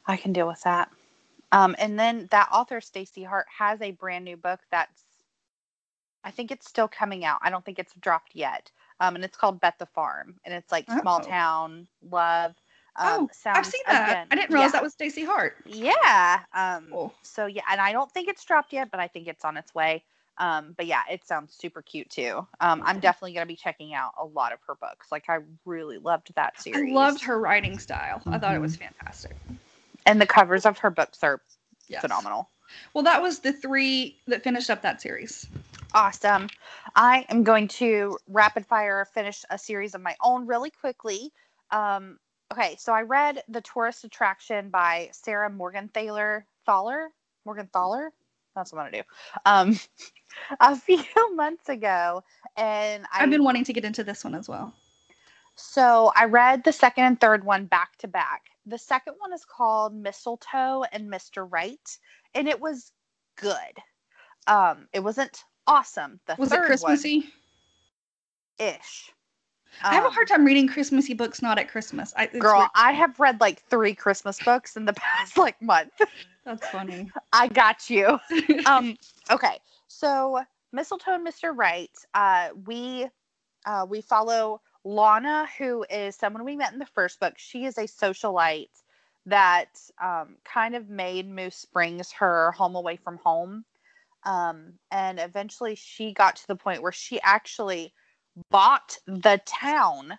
[0.06, 0.90] I can deal with that.
[1.52, 5.04] Um, and then that author, Staci Hart, has a brand new book that's,
[6.24, 7.40] I think it's still coming out.
[7.42, 8.72] I don't think it's dropped yet.
[9.00, 10.36] Um, and it's called Bet the Farm.
[10.44, 11.28] And it's like small Oh.
[11.28, 12.56] town love.
[12.98, 14.10] Um, oh, I've seen that.
[14.10, 14.72] again, I didn't realize yeah.
[14.72, 15.56] that was Staci Hart.
[15.66, 16.40] Yeah.
[16.54, 17.14] Um, Cool.
[17.22, 17.62] So, yeah.
[17.70, 20.04] And I don't think it's dropped yet, but I think it's on its way.
[20.40, 22.46] Um, but yeah, it sounds super cute too.
[22.60, 25.12] Um, I'm definitely going to be checking out a lot of her books.
[25.12, 26.92] Like, I really loved that series.
[26.92, 28.22] I loved her writing style.
[28.28, 29.36] I thought it was fantastic.
[30.06, 31.42] And the covers of her books are
[31.88, 32.02] Yes.
[32.02, 32.50] phenomenal.
[32.94, 35.48] Well, that was the three that finished up that series.
[35.94, 36.50] Awesome.
[36.96, 41.32] I am going to rapid fire finish a series of my own really quickly.
[41.72, 42.20] Um,
[42.54, 46.44] okay, so I read The Tourist Attraction by Sarah Morgenthaler.
[46.66, 47.10] Thaler?
[47.48, 48.10] Morgenthaler?
[48.56, 49.04] That's what I'm to do.
[49.46, 49.80] Um,
[50.60, 51.04] a few
[51.36, 52.24] months ago.
[52.58, 54.74] And I, I've been wanting to get into this one as well.
[55.56, 58.44] so I read the second and third one back to back.
[58.66, 61.48] The second one is called Mistletoe and Mr.
[61.50, 61.98] Right,
[62.36, 62.92] and it was
[63.38, 63.58] good.
[64.48, 66.20] Um, it wasn't awesome.
[66.28, 67.26] The Was it third Christmassy?
[68.60, 69.12] ish.
[69.84, 72.14] I have a hard time reading Christmassy books not at Christmas.
[72.18, 72.70] I, Girl, weird.
[72.76, 75.92] I have read like three Christmas books in the past like month.
[76.46, 77.10] That's funny.
[77.34, 78.20] I got you.
[78.66, 78.98] Um,
[79.32, 81.56] okay, so Mistletoe and Mr.
[81.56, 83.08] Right, uh, we
[83.66, 87.78] uh, we follow Lana, who is someone we met in the first book, she is
[87.78, 88.70] a socialite
[89.26, 93.66] that um, kind of made Moose Springs her home away from home.
[94.24, 97.94] Um, and eventually she got to the point where she actually
[98.50, 100.18] bought the town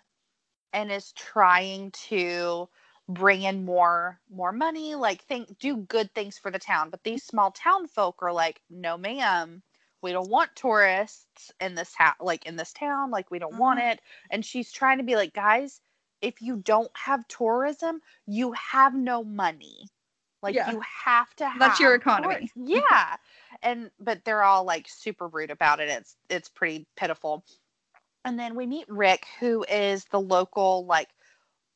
[0.73, 2.67] and is trying to
[3.07, 7.23] bring in more more money like think do good things for the town but these
[7.23, 9.63] small town folk are like no ma'am
[10.03, 13.79] we don't want tourists in this ha- like in this town like we don't want
[13.79, 13.93] Mhm.
[13.93, 15.81] it and she's trying to be like guys
[16.21, 19.87] if you don't have tourism you have no money
[20.43, 20.71] like Yeah.
[20.71, 22.51] you have to have That's your economy.
[22.55, 23.17] yeah
[23.63, 27.43] and but they're all like super rude about it it's it's pretty pitiful
[28.29, 31.09] and then we meet rick who is the local like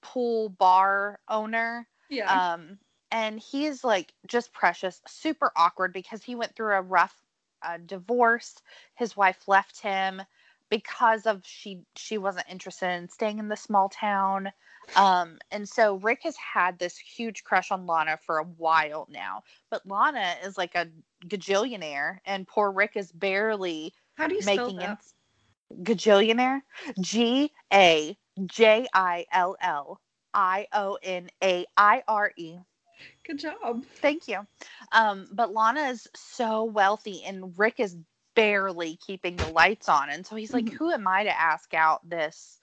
[0.02, 2.30] pool bar owner Yeah.
[2.30, 2.78] um
[3.12, 7.16] and he's like just precious super awkward because he went through a rough
[7.63, 8.56] uh, divorce
[8.96, 10.22] his wife left him
[10.70, 14.52] because of she she wasn't interested in staying in the small town
[14.96, 19.42] um and so rick has had this huge crush on lana for a while now
[19.72, 20.88] but lana is like a
[21.28, 25.00] gajillionaire and poor rick is barely How do you spell making that?
[25.00, 25.00] it
[25.82, 26.62] gajillionaire
[27.02, 30.00] g a j i l l
[30.34, 32.60] i o n a i r e
[33.26, 33.86] Good job.
[34.02, 34.46] Thank you.
[34.92, 37.98] Um, but Lana is so wealthy, and Rick is
[38.36, 40.10] barely keeping the lights on.
[40.10, 40.74] And so he's like, Mhm.
[40.74, 42.60] Who am I to ask out this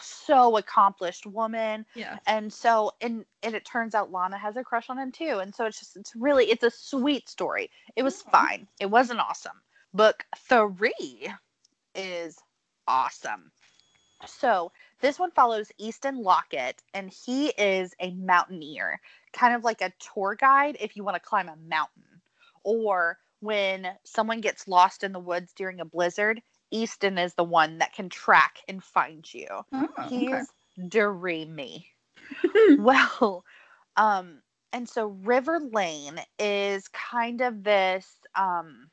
[0.00, 1.86] so accomplished woman?
[1.94, 2.18] Yeah.
[2.26, 5.38] And so, and, and it turns out Lana has a crush on him too.
[5.40, 7.70] And so it's just, it's really, it's a sweet story.
[7.94, 8.30] It was Aw.
[8.30, 8.68] fine.
[8.80, 9.60] It wasn't awesome.
[9.94, 11.32] Book three
[11.96, 12.38] is
[12.86, 13.52] awesome.
[14.26, 19.00] So this one follows Easton Lockett, and he is a mountaineer,
[19.32, 22.22] kind of like a tour guide if you want to climb a mountain.
[22.64, 27.78] Or when someone gets lost in the woods during a blizzard, Easton is the one
[27.78, 29.46] that can track and find you.
[29.72, 30.42] Oh, He okay.
[30.88, 31.88] dreamy.
[32.76, 33.44] well,
[33.96, 38.90] um, and so River Lane is kind of this um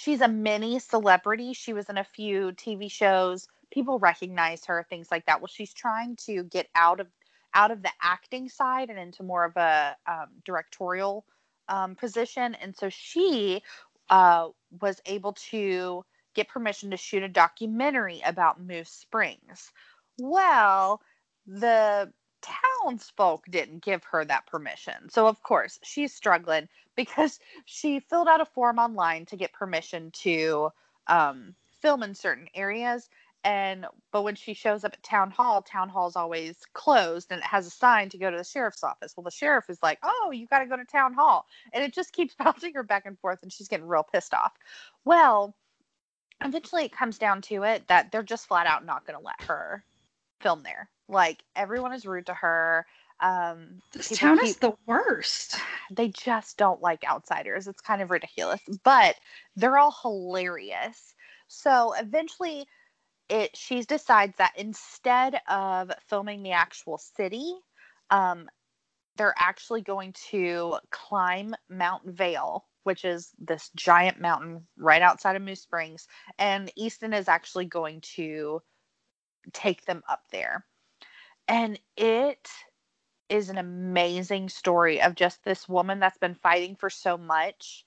[0.00, 1.52] she's a mini celebrity.
[1.52, 3.46] She was in a few TV shows.
[3.70, 5.40] People recognize her, things like that.
[5.40, 7.08] Well, she's trying to get out of
[7.52, 11.24] out of the acting side and into more of a um, directorial
[11.68, 12.54] um, position.
[12.54, 13.60] And so she
[14.08, 14.48] uh,
[14.80, 19.72] was able to get permission to shoot a documentary about Moose Springs.
[20.20, 21.00] Well,
[21.46, 25.08] the townsfolk didn't give her that permission.
[25.10, 30.10] So, of course, she's struggling because she filled out a form online to get permission
[30.22, 30.70] to
[31.06, 33.08] um, film in certain areas.
[33.42, 37.46] And but when she shows up at town hall, town hall's always closed and it
[37.46, 39.16] has a sign to go to the sheriff's office.
[39.16, 41.94] Well, the sheriff is like, "Oh, you got to go to town hall," and it
[41.94, 44.52] just keeps bouncing her back and forth, and she's getting real pissed off.
[45.06, 45.54] Well,
[46.42, 49.40] eventually it comes down to it that they're just flat out not going to let
[49.42, 49.84] her
[50.40, 50.88] film there.
[51.08, 52.86] Like everyone is rude to her.
[53.20, 55.56] Um, This town keep- is the worst.
[55.90, 57.66] they just don't like outsiders.
[57.66, 59.16] It's kind of ridiculous, but
[59.56, 61.14] they're all hilarious.
[61.48, 62.66] So eventually
[63.28, 67.54] it she decides that instead of filming the actual city,
[68.10, 68.48] um,
[69.16, 75.42] they're actually going to climb Mount Vale, which is this giant mountain right outside of
[75.42, 76.06] Moose Springs,
[76.38, 78.62] and Easton is actually going to
[79.52, 80.64] take them up there.
[81.48, 82.48] And it
[83.28, 87.84] is an amazing story of just this woman that's been fighting for so much.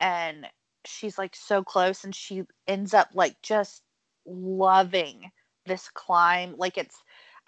[0.00, 0.46] And
[0.84, 3.82] she's like so close and she ends up like just
[4.26, 5.30] loving
[5.66, 6.54] this climb.
[6.56, 6.96] Like it's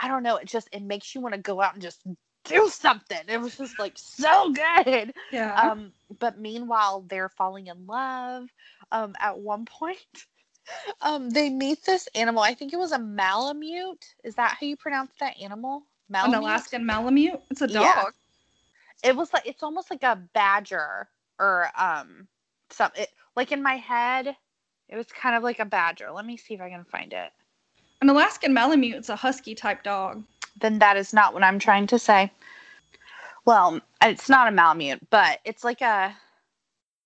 [0.01, 2.03] i don't know it just it makes you want to go out and just
[2.45, 3.19] do something.
[3.29, 5.13] It was just like so good.
[5.31, 5.71] Yeah.
[5.71, 8.49] um but meanwhile they're falling in love.
[8.91, 9.99] Um at one point
[11.01, 14.77] um they meet this animal i think it was a malamute is that how you
[14.77, 16.37] pronounce that animal Malamute?
[16.37, 17.41] An Alaskan Malamute.
[17.51, 17.83] It's a dog.
[17.83, 18.05] Yeah.
[19.03, 22.29] it was like it's almost like a badger or um
[22.71, 24.37] some it, like in my head
[24.89, 27.31] it was kind of like a badger let me see if i can find it
[28.01, 30.23] An Alaskan Malamute is a husky type dog.
[30.61, 32.31] then that is not what i'm trying to say
[33.45, 36.15] well it's not a malamute but it's like a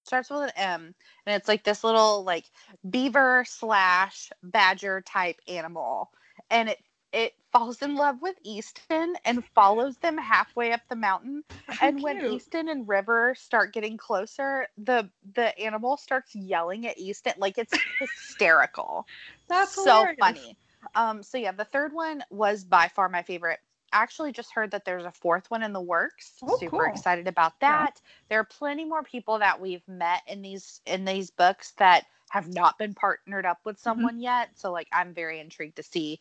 [0.07, 0.95] starts with an m
[1.27, 2.45] and it's like this little like
[2.89, 6.11] beaver slash badger type animal
[6.51, 6.79] and it
[7.13, 12.03] it falls in love with easton and follows them halfway up the mountain How and
[12.03, 12.25] when.
[12.27, 17.73] Easton and River start getting closer, the the animal starts yelling at Easton like it's
[18.01, 19.07] hysterical.
[19.49, 20.17] That's so hilarious.
[20.19, 20.59] funny.
[20.95, 23.61] Um, so yeah, the third one was by far my favorite.
[23.93, 26.33] Actually just heard that there's a fourth one in the works.
[26.43, 26.87] Oh, Super cool.
[26.87, 27.85] excited about Yeah.
[27.85, 28.01] that.
[28.29, 32.49] There are plenty more people that we've met in these in these books that have
[32.49, 33.83] not been partnered up with Mm-hmm.
[33.83, 34.51] someone yet.
[34.57, 36.21] So like I'm very intrigued to see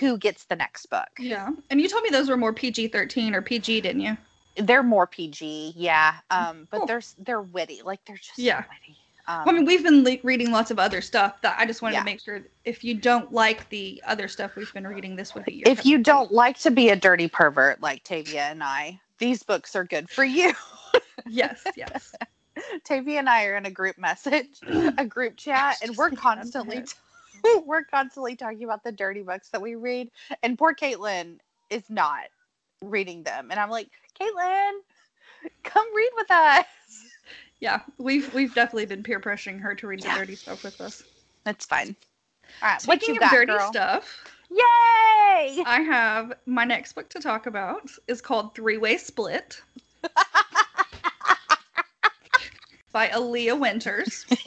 [0.00, 1.08] who gets the next book.
[1.18, 1.50] Yeah.
[1.70, 4.16] And you told me those were more PG 13 or PG, didn't you?
[4.56, 6.14] They're more PG, yeah.
[6.30, 6.86] Um, but Cool.
[6.86, 8.64] they're they're witty, like they're just so Yeah.
[8.68, 8.98] witty.
[9.28, 11.82] Um, Well, I mean, we've been le- reading lots of other stuff that I just
[11.82, 12.00] wanted Yeah.
[12.00, 15.44] to make sure if you don't like the other stuff we've been reading, this would
[15.44, 15.64] be your.
[15.66, 19.74] if you don't like to be a dirty pervert like Tavia and I, these books
[19.74, 20.52] are good for you.
[21.26, 22.14] Yes, yes.
[22.84, 26.20] Tavia and I are in a group message, a group chat, and we're like that
[26.20, 26.88] in my constantly head.
[27.66, 30.10] we're constantly talking about the dirty books that we read.
[30.42, 31.38] And poor Caitlin
[31.70, 32.24] is not
[32.82, 33.48] reading them.
[33.50, 34.72] And I'm like, Caitlin,
[35.64, 36.64] come read with us.
[37.60, 40.14] Yeah, we've we've definitely been peer pressuring her to read Yeah.
[40.14, 41.02] the dirty stuff with us.
[41.44, 41.96] That's fine.
[42.62, 43.68] All right, what Speaking you of got, dirty girl?
[43.72, 44.18] stuff,
[44.50, 45.62] Yay!
[45.66, 49.60] I have my next book to talk about is called Three Way Split
[52.92, 54.24] by Elia Winters.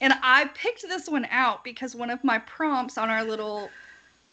[0.00, 3.68] and I picked this one out because one of my prompts on our little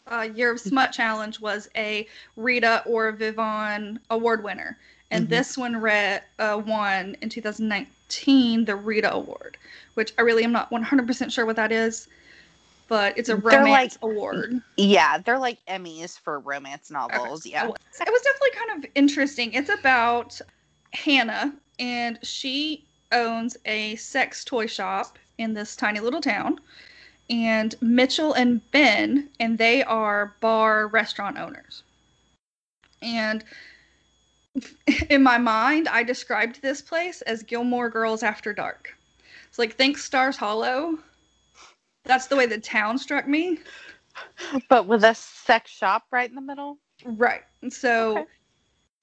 [0.06, 4.78] uh, Year of Smut challenge was a Rita or Vivian award winner.
[5.10, 5.30] And Mhm.
[5.30, 9.56] this one read, uh, won in 2019 the Rita Award,
[9.94, 12.08] which I really am not 100% sure what that is,
[12.88, 14.60] but it's a romance like- award.
[14.76, 17.46] Yeah, they're like Emmys for romance novels.
[17.46, 17.64] Yeah.
[17.66, 19.52] It was definitely kind of interesting.
[19.52, 20.40] It's about
[20.92, 26.60] Hannah, and she owns a sex toy shop in this tiny little town.
[27.30, 31.82] And Mitchell and Ben, and they are bar restaurant owners.
[33.00, 33.44] And
[35.10, 38.96] in my mind, I described this place as Gilmore Girls After Dark.
[39.48, 40.98] It's like, think Stars Hollow.
[42.04, 43.58] That's the way the town struck me.
[44.68, 46.78] But with a sex shop right in the middle.
[47.04, 47.42] Right.
[47.62, 48.26] And So Okay.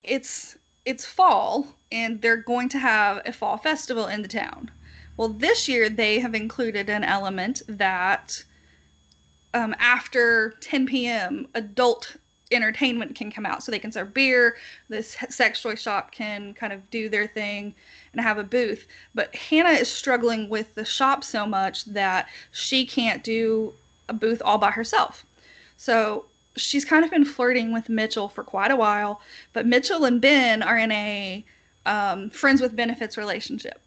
[0.03, 4.71] it's it's fall and they're going to have a fall festival in the town.
[5.17, 8.43] Well, this year they have included an element that
[9.53, 11.47] um, after 10 p.m.
[11.53, 12.17] adult
[12.51, 14.57] entertainment can come out so they can serve beer
[14.89, 17.73] this sex toy shop can kind of do their thing
[18.11, 22.85] and have a booth but hannah is struggling with the shop so much that she
[22.85, 23.73] can't do
[24.09, 25.25] a booth all by herself
[25.77, 26.25] so
[26.57, 29.21] she's kind of been flirting with Mitchell for quite a while,
[29.53, 31.43] but Mitchell and Ben are in a
[31.85, 33.81] um, friends with benefits relationship.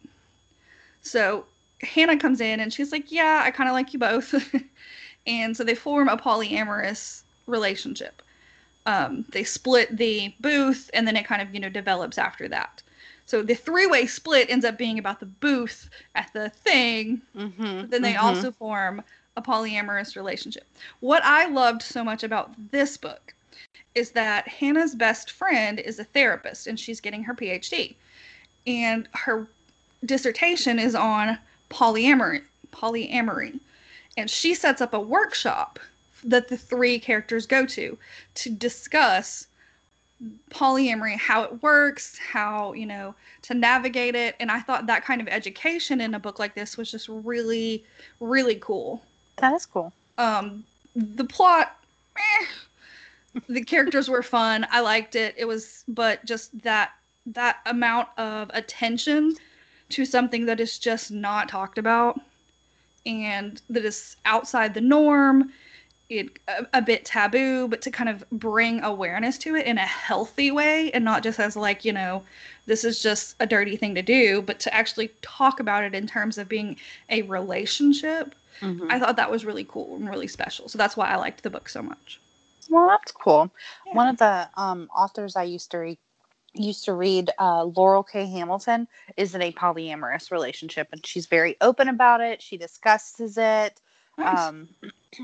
[1.01, 1.45] So
[1.81, 4.33] Hannah comes in and she's like, Yeah, I kind of like you both.
[5.27, 8.21] and so they form a polyamorous relationship.
[8.85, 12.83] Um, they split the booth and then it kind of, you know, develops after that.
[13.25, 17.87] So the three way split ends up being about the booth at the thing Mm-hmm.
[17.89, 19.01] then they also form
[19.37, 20.65] a polyamorous relationship.
[20.99, 23.33] What I loved so much about this book
[23.95, 27.95] is that Hannah's best friend is a therapist and she's getting her PhD.
[28.67, 29.47] And her
[30.05, 31.37] dissertation is on
[31.69, 33.59] polyamory, polyamory.
[34.17, 35.79] And she sets up a workshop
[36.25, 37.97] that the three characters go to
[38.35, 39.47] to discuss
[40.49, 44.35] polyamory, how it works, how, you know, to navigate it.
[44.39, 47.83] And I thought that kind of education in a book like this was just really,
[48.19, 49.03] really cool.
[49.37, 49.91] That is cool.
[50.17, 50.63] Um,
[50.95, 51.77] the plot,
[52.17, 52.45] eh,
[53.49, 54.65] the characters were fun.
[54.71, 55.35] I liked it.
[55.37, 56.91] It was, but just that
[57.27, 59.35] that amount of attention
[59.89, 62.19] to something that is just not talked about
[63.05, 65.51] and that is outside the norm
[66.09, 69.85] it a, a bit taboo but to kind of bring awareness to it in a
[69.85, 72.23] healthy way and not just as like you know
[72.67, 76.05] this is just a dirty thing to do but to actually talk about it in
[76.07, 76.77] terms of being
[77.09, 78.87] a relationship Mhm.
[78.89, 81.49] i thought that was really cool and really special so that's why i liked the
[81.49, 82.19] book so much
[82.69, 83.51] Well, that's cool.
[83.85, 83.93] Yeah.
[83.93, 85.97] One of the um, authors I used to read
[86.53, 88.25] used to read uh, Laurell K.
[88.25, 88.87] Hamilton
[89.17, 92.41] is in a polyamorous relationship, and she's very open about it.
[92.41, 93.79] She discusses it,
[94.17, 94.49] Nice.
[94.49, 94.69] um,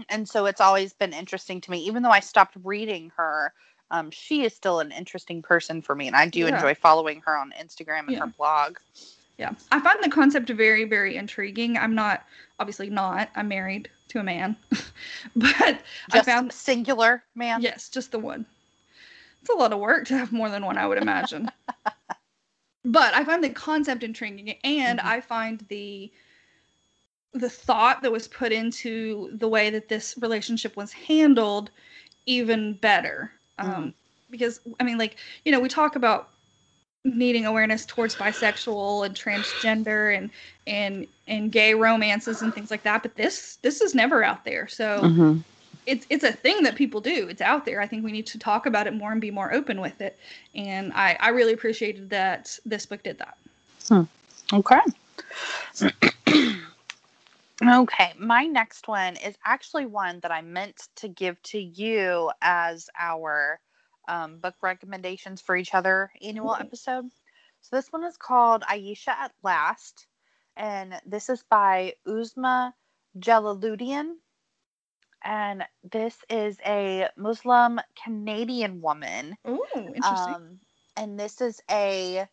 [0.10, 1.80] and so it's always been interesting to me.
[1.86, 3.54] Even though I stopped reading her,
[3.92, 6.56] um, she is still an interesting person for me, and I do Yeah.
[6.56, 8.20] enjoy following her on Instagram and Yeah.
[8.20, 8.78] her blog.
[9.38, 9.52] Yeah.
[9.72, 11.78] I find the concept very, very intriguing.
[11.78, 12.26] I'm not,
[12.60, 14.56] obviously not, I'm married to a man.
[15.36, 17.62] but I Just found, singular man.
[17.62, 18.46] yes, just the one.
[19.42, 21.50] It's a lot of work to have more than one, I would imagine.
[22.86, 25.06] but I find the concept intriguing and Mhm.
[25.06, 26.12] I find the
[27.34, 31.72] the thought that was put into the way that this relationship was handled
[32.26, 33.32] even better.
[33.58, 33.94] Um, Mhm.
[34.30, 36.30] because I mean, like, you know, we talk about
[37.04, 40.30] needing awareness towards bisexual and transgender and
[40.68, 44.68] and and gay romances and things like that but this this is never out there
[44.68, 45.40] so Mm-hmm.
[45.88, 48.38] it's it's a thing that people do it's out there i think we need to
[48.38, 50.20] talk about it more and be more open with it
[50.54, 53.36] and i i really appreciated that this book did that
[54.54, 54.80] Okay.
[57.64, 62.90] Okay, my next one is actually one that I meant to give to you as
[63.00, 63.60] our
[64.08, 67.06] um, book recommendations for each other annual episode.
[67.62, 70.08] So this one is called Ayesha at Last,
[70.58, 72.74] and this is by Uzma
[73.20, 74.14] Jalaluddin.
[75.24, 79.38] And this is a Muslim Canadian woman.
[79.48, 80.34] Ooh, interesting.
[80.34, 80.60] Um,
[80.98, 82.28] and this is a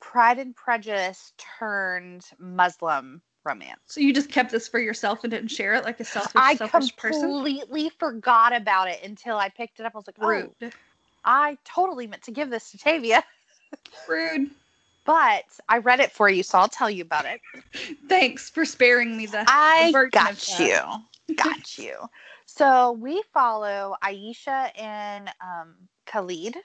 [0.00, 3.80] Pride and Prejudice turned Muslim romance.
[3.86, 6.56] so you just kept this for yourself and didn't share it like a selfish, I
[6.56, 7.24] selfish person?
[7.24, 9.94] I completely forgot about it until I picked it up.
[9.94, 10.72] I was like, oh, Rude.
[11.24, 13.24] I totally meant to give this to Tavia,
[14.08, 14.50] Rude.
[15.06, 17.40] but I read it for you, so I'll tell you about it.
[18.08, 19.44] Thanks for sparing me the.
[19.46, 20.78] I of got you.
[21.36, 21.96] Got you.
[22.44, 25.74] So we follow Ayesha and um,
[26.06, 26.56] Khalid.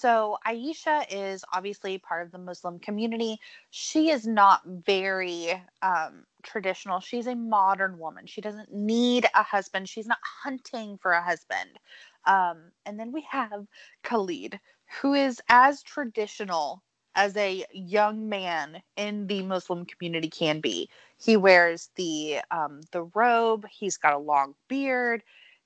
[0.00, 3.40] So Ayesha is obviously part of the Muslim community.
[3.70, 7.00] She is not very um, traditional.
[7.00, 8.26] She's a modern woman.
[8.26, 9.88] She doesn't need a husband.
[9.88, 11.80] She's not hunting for a husband.
[12.26, 13.66] Um, and then we have
[14.04, 14.60] Khalid,
[15.00, 16.84] who is as traditional
[17.16, 20.88] as a young man in the Muslim community can be.
[21.20, 23.66] He wears the um, the robe.
[23.68, 25.24] He's got a long beard.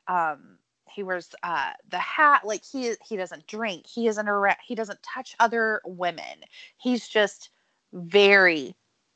[0.08, 0.56] Um,
[0.94, 2.42] he wears uh, the hat.
[2.44, 3.86] Like he he doesn't drink.
[3.86, 6.44] He isn't a he doesn't touch other women.
[6.76, 7.50] He's just
[7.92, 8.74] very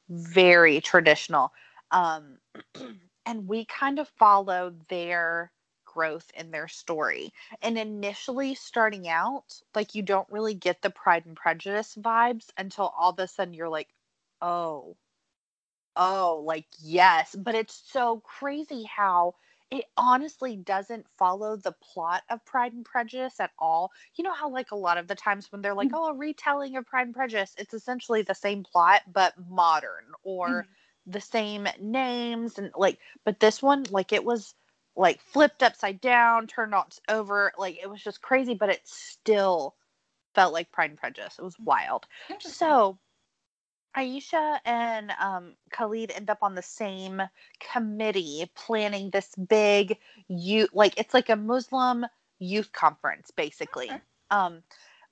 [0.09, 1.53] very traditional.
[1.91, 2.39] Um,
[3.27, 5.51] and we kind of follow their
[5.85, 7.33] growth in their story.
[7.63, 12.93] And initially starting out, like you don't really get the Pride and Prejudice vibes until
[12.99, 13.89] all of a sudden you're like,
[14.43, 14.97] oh,
[15.97, 17.35] oh, like yes.
[17.35, 19.35] But it's so crazy how
[19.71, 23.93] it honestly doesn't follow the plot of Pride and Prejudice at all.
[24.15, 25.95] You know how like a lot of the times when they're like, Mhm.
[25.95, 30.67] oh, a retelling of Pride and Prejudice, it's essentially the same plot but modern or
[30.67, 30.69] Mhm.
[31.07, 34.55] the same names and like but this one like it was
[34.97, 39.77] like flipped upside down, turned on over, like it was just crazy, but it still
[40.35, 41.39] felt like Pride and Prejudice.
[41.39, 42.07] It was wild.
[42.41, 42.99] So
[43.97, 47.23] Ayesha and um, Khalid end up on the same
[47.73, 49.97] committee planning this big
[50.29, 52.07] youth, like it's like a Muslim
[52.39, 53.87] youth conference, basically.
[53.87, 54.01] Okay.
[54.31, 54.63] Um,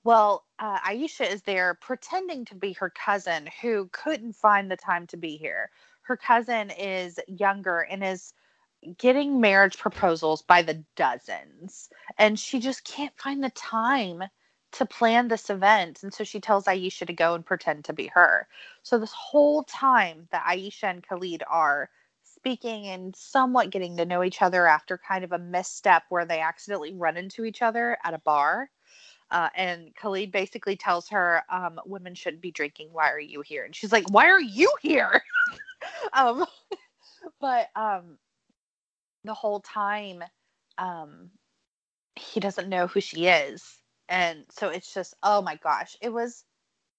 [0.03, 5.07] well, uh, Ayesha is there pretending to be her cousin who couldn't find the time
[5.07, 5.71] to be here.
[6.03, 8.33] Her cousin is younger and is
[8.99, 14.23] getting marriage proposals by the dozens, and she just can't find the time
[14.75, 16.03] to plan this event.
[16.03, 18.47] And so she tells Ayesha to go and pretend to be her.
[18.83, 21.89] So this whole time that Ayesha and Khalid are
[22.23, 26.39] speaking and somewhat getting to know each other after kind of a misstep where they
[26.41, 28.69] accidentally run into each other at a bar.
[29.31, 32.89] Uh, and Khalid basically tells her, um, "Women shouldn't be drinking.
[32.91, 35.23] Why are you here?" And she's like, "Why are you here?"
[36.13, 36.45] um,
[37.41, 38.17] but um,
[39.23, 40.23] the whole time,
[40.77, 41.31] um,
[42.15, 43.77] he doesn't know who she is,
[44.09, 46.43] and so it's just, oh my gosh, it was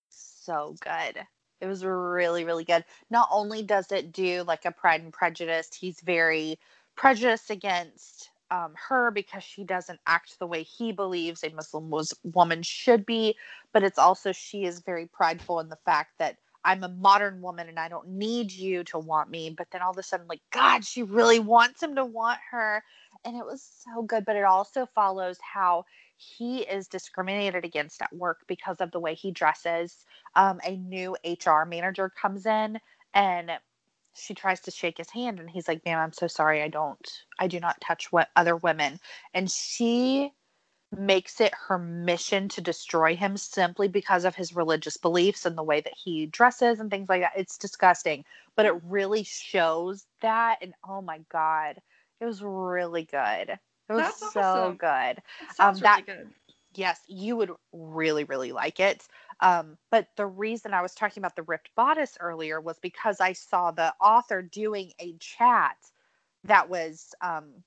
[0.08, 1.22] so good.
[1.60, 2.84] It was really, really good.
[3.10, 6.58] Not only does it do like a Pride and Prejudice, he's very
[6.96, 12.12] prejudiced against um, her because she doesn't act the way he believes a Muslim was,
[12.22, 13.36] woman should be,
[13.72, 16.36] but it's also she is very prideful in the fact that
[16.66, 19.54] I'm a modern woman and I don't need you to want me.
[19.56, 22.82] But then all of a sudden, like, God, she really wants him to want her.
[23.24, 24.24] And it was so good.
[24.24, 25.84] But it also follows how
[26.16, 30.04] he is discriminated against at work because of the way he dresses.
[30.34, 32.80] Um, a new HR manager comes in
[33.14, 33.52] and
[34.14, 36.62] she tries to shake his hand and he's like, "Ma'am, I'm so sorry.
[36.62, 38.98] I don't I do not touch what other women."
[39.34, 40.32] And she
[40.96, 45.62] makes it her mission to destroy him simply because of his religious beliefs and the
[45.62, 47.32] way that he dresses and things like that.
[47.36, 48.24] It's disgusting,
[48.56, 51.80] but it really shows that and oh my god,
[52.20, 53.50] it was really good.
[53.88, 54.76] It was That's so awesome.
[54.78, 56.34] good That sounds that- really good.
[56.74, 59.06] yes, you would really, really like it.
[59.40, 63.32] Um, but the reason I was talking about the ripped bodice earlier was because I
[63.32, 65.76] saw the author doing a chat
[66.44, 67.64] that was um,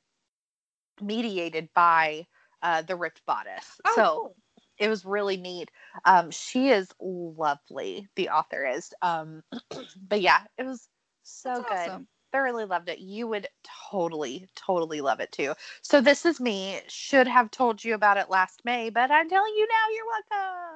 [1.01, 2.27] mediated by
[2.61, 3.79] uh, the ripped bodice.
[3.85, 4.35] Oh, so cool.
[4.77, 5.71] it was really neat.
[6.05, 8.93] Um, she is lovely, the author is.
[9.01, 9.43] Um,
[10.09, 10.87] but yeah, it was
[11.23, 12.07] so That's good awesome.
[12.31, 12.99] thoroughly loved it.
[12.99, 13.47] You would
[13.91, 15.53] totally, totally love it too.
[15.81, 16.79] So this is me.
[16.87, 19.85] Should have told you about it last May, but I'm telling you now.
[19.95, 20.05] You're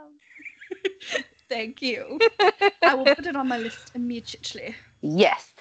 [0.04, 1.26] welcome.
[1.50, 2.20] Thank you.
[2.86, 4.76] I will put it on my list immediately.
[5.02, 5.54] Yes,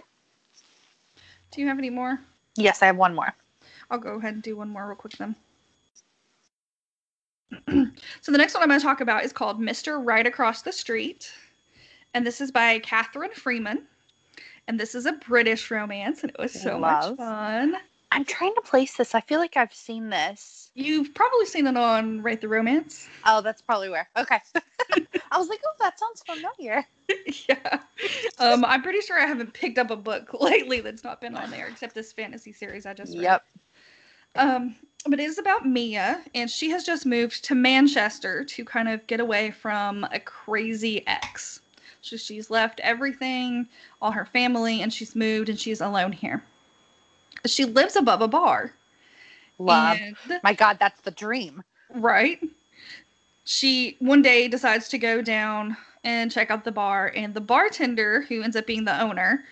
[1.50, 2.20] Do you have any more?
[2.56, 2.82] yes.
[2.82, 3.34] I have one more.
[3.90, 5.36] I'll go ahead and do one more real quick then.
[8.20, 10.00] So the next one I'm going to talk about is called Mr.
[10.04, 11.32] Right Across the Street.
[12.14, 13.86] And this is by Catherine Freeman.
[14.68, 17.10] And this is a British romance, and it was so Love.
[17.10, 17.76] much fun.
[18.12, 19.14] I'm trying to place this.
[19.14, 20.70] I feel like I've seen this.
[20.74, 23.08] You've probably seen it on Rate the Romance.
[23.24, 24.08] Oh, that's probably where.
[24.16, 24.38] Okay.
[25.32, 26.84] I was like, oh, that sounds familiar.
[27.48, 27.80] yeah.
[28.38, 31.50] Um, I'm pretty sure I haven't picked up a book lately that's not been on
[31.50, 33.22] there, except this fantasy series I just read.
[33.22, 33.44] Yep.
[34.34, 34.76] Um,
[35.08, 39.06] but it is about Mia, and she has just moved to Manchester to kind of
[39.06, 41.60] get away from a crazy ex.
[42.02, 43.68] So she's left everything,
[44.00, 46.42] all her family, and she's moved and she's alone here.
[47.46, 48.72] She lives above a bar.
[49.58, 49.98] Love.
[50.00, 51.62] And, My God, that's the dream.
[51.94, 52.40] right?
[53.44, 58.22] She one day decides to go down and check out the bar, and the bartender,
[58.22, 59.44] who ends up being the owner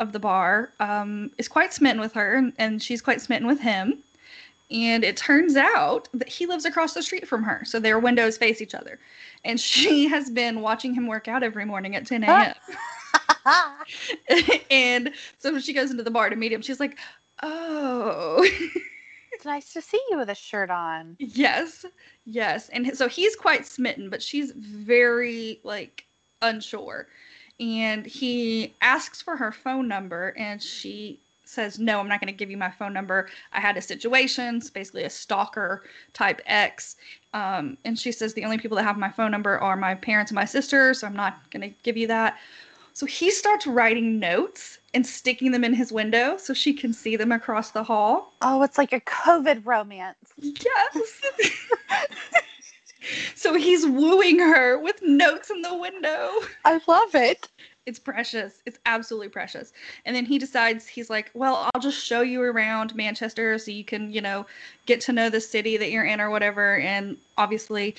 [0.00, 3.60] of the bar, um, is quite smitten with her, and, and she's quite smitten with
[3.60, 3.98] him.
[4.70, 8.36] And it turns out that he lives across the street from her, so their windows
[8.36, 8.98] face each other.
[9.44, 12.54] And she has been watching him work out every morning at 10 a.m.
[14.70, 16.98] and so when she goes into the bar to meet him, she's like,
[17.42, 18.46] "Oh,
[19.32, 21.16] it's nice to see you with a shirt on.
[21.18, 21.86] yes,
[22.26, 26.06] yes." And so he's quite smitten, but she's very like
[26.42, 27.08] unsure.
[27.60, 32.36] And he asks for her phone number, and she says, "No, I'm not going to
[32.36, 33.28] give you my phone number.
[33.52, 36.96] I had a situation, it's basically a stalker type ex."
[37.34, 40.30] Um, and she says, "The only people that have my phone number are my parents
[40.30, 42.38] and my sister, so I'm not going to give you that."
[42.98, 47.14] So he starts writing notes and sticking them in his window so she can see
[47.14, 48.34] them across the hall.
[48.42, 50.32] Oh, it's like a COVID romance.
[50.38, 51.20] Yes.
[53.36, 56.40] so he's wooing her with notes in the window.
[56.64, 57.48] I love it.
[57.88, 58.62] It's precious.
[58.66, 59.72] It's absolutely precious.
[60.04, 63.84] And then he decides he's like, "Well, I'll just show you around Manchester so you
[63.84, 64.46] can, you know,
[64.86, 67.96] get to know the city that you're in or whatever." And obviously,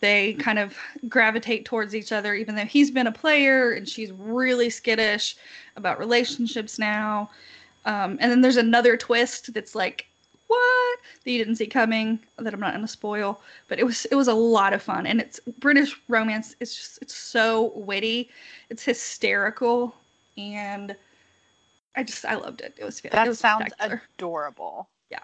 [0.00, 0.76] they kind of
[1.08, 5.36] gravitate towards each other even though he's been a player and she's really skittish
[5.76, 7.30] about relationships now.
[7.84, 10.06] Um, and then there's another twist that's like,
[10.46, 13.40] what that you didn't see coming that I'm not gonna spoil.
[13.68, 16.54] But it was it was a lot of fun, and it's British romance.
[16.60, 18.30] It's just it's so witty,
[18.70, 19.94] it's hysterical,
[20.36, 20.94] and
[21.96, 22.74] I just I loved it.
[22.78, 24.88] It was it That was sounds adorable.
[25.10, 25.18] Yeah.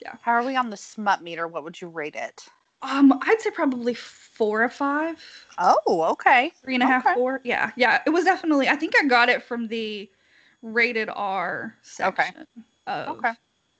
[0.00, 0.14] Yeah.
[0.20, 1.46] How are we on the smut meter?
[1.46, 2.44] What would you rate it?
[2.82, 5.22] um I'd say probably four or five.
[5.58, 6.52] Oh, okay.
[6.62, 7.14] three and a half, Okay.
[7.14, 7.40] four.
[7.44, 8.02] Yeah, yeah.
[8.06, 8.68] It was definitely.
[8.68, 10.10] I think I got it from the
[10.62, 12.24] rated R Okay.
[12.24, 12.46] section
[12.86, 13.32] of Okay.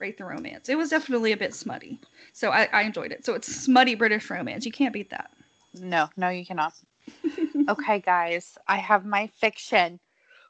[0.03, 0.69] Rate the Romance.
[0.69, 2.01] It was definitely a bit smutty,
[2.33, 3.25] so I, I enjoyed it.
[3.25, 4.67] So it's smutty British romance.
[4.67, 5.31] You can't beat that.
[5.75, 6.75] No, no, you cannot.
[7.69, 10.01] okay, guys, I have my fiction.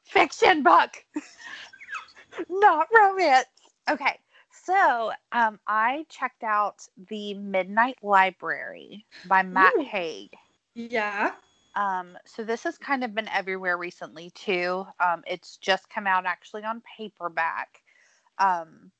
[0.03, 0.89] Fiction book.
[2.49, 3.45] Not romance.
[3.89, 4.17] Okay.
[4.65, 9.83] So, um, I checked out The Midnight Library by Matt Ooh.
[9.83, 10.31] Haig.
[10.73, 11.33] Yeah.
[11.75, 14.85] Um, so this has kind of been everywhere recently too.
[14.99, 17.81] Um, it's just come out actually on paperback.
[18.39, 18.91] Um,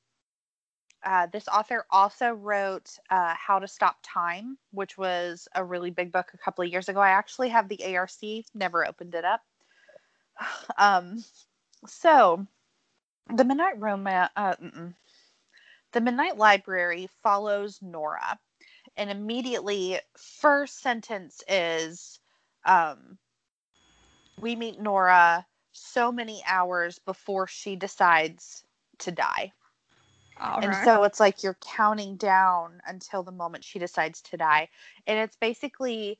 [1.04, 6.10] uh, this author also wrote uh, How to Stop Time, which was a really big
[6.12, 7.00] book a couple of years ago.
[7.00, 8.10] I actually have the ARC,
[8.54, 9.42] never opened it up.
[10.76, 11.22] Um,
[11.86, 12.46] so
[13.32, 14.56] the Midnight Romance, uh,
[15.92, 18.38] the Midnight Library follows Nora,
[18.96, 22.18] and immediately first sentence is
[22.64, 23.18] um,
[24.40, 28.64] we meet Nora so many hours before she decides
[28.98, 29.52] to die.
[30.40, 30.84] All and right.
[30.84, 34.68] so it's like you're counting down until the moment she decides to die.
[35.06, 36.18] And it's basically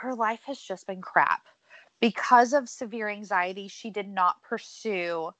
[0.00, 1.46] her life has just been crap.
[2.00, 5.32] Because of severe anxiety, she did not pursue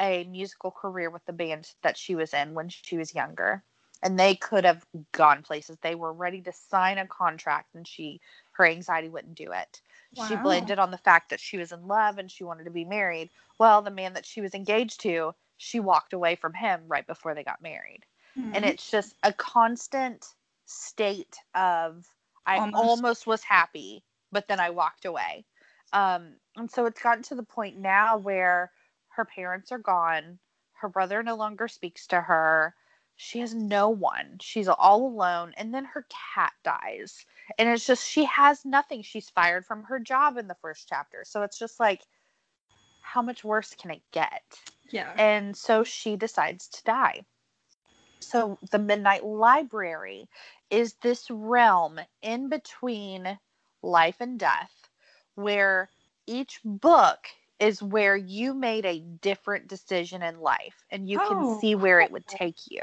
[0.00, 3.62] a musical career with the band that she was in when she was younger.
[4.02, 5.78] And they could have gone places.
[5.80, 8.20] They were ready to sign a contract and she
[8.52, 9.80] her anxiety wouldn't do it.
[10.14, 12.70] She blamed it on the fact that she was in love and she wanted to
[12.70, 13.30] be married.
[13.58, 17.34] Well, the man that she was engaged to, she walked away from him right before
[17.34, 18.04] they got married.
[18.36, 18.68] And Mhm.
[18.68, 20.34] it's just a constant
[20.66, 22.06] state of
[22.46, 22.74] I Almost.
[22.74, 25.44] almost, was happy, but then I walked away.
[25.92, 28.70] Um, and so it's gotten to the point now where
[29.08, 30.38] her parents are gone,
[30.72, 32.74] her brother no longer speaks to her.
[33.16, 34.38] She has no one.
[34.40, 35.54] She's all alone.
[35.56, 37.24] And then her cat dies.
[37.58, 39.02] And it's just, she has nothing.
[39.02, 41.22] She's fired from her job in the first chapter.
[41.24, 42.02] So it's just like,
[43.14, 44.42] how much worse can it get?
[44.90, 45.12] yeah.
[45.18, 47.26] And so she decides to die.
[48.20, 50.28] So the Midnight Library
[50.70, 53.38] is this realm in between
[53.82, 54.90] life and death
[55.36, 55.90] where
[56.26, 57.28] each book
[57.60, 62.00] is where you made a different decision in life and you Oh, can see where
[62.00, 62.82] it would take you.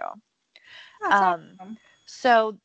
[1.10, 1.78] Um, awesome.
[2.06, 2.60] So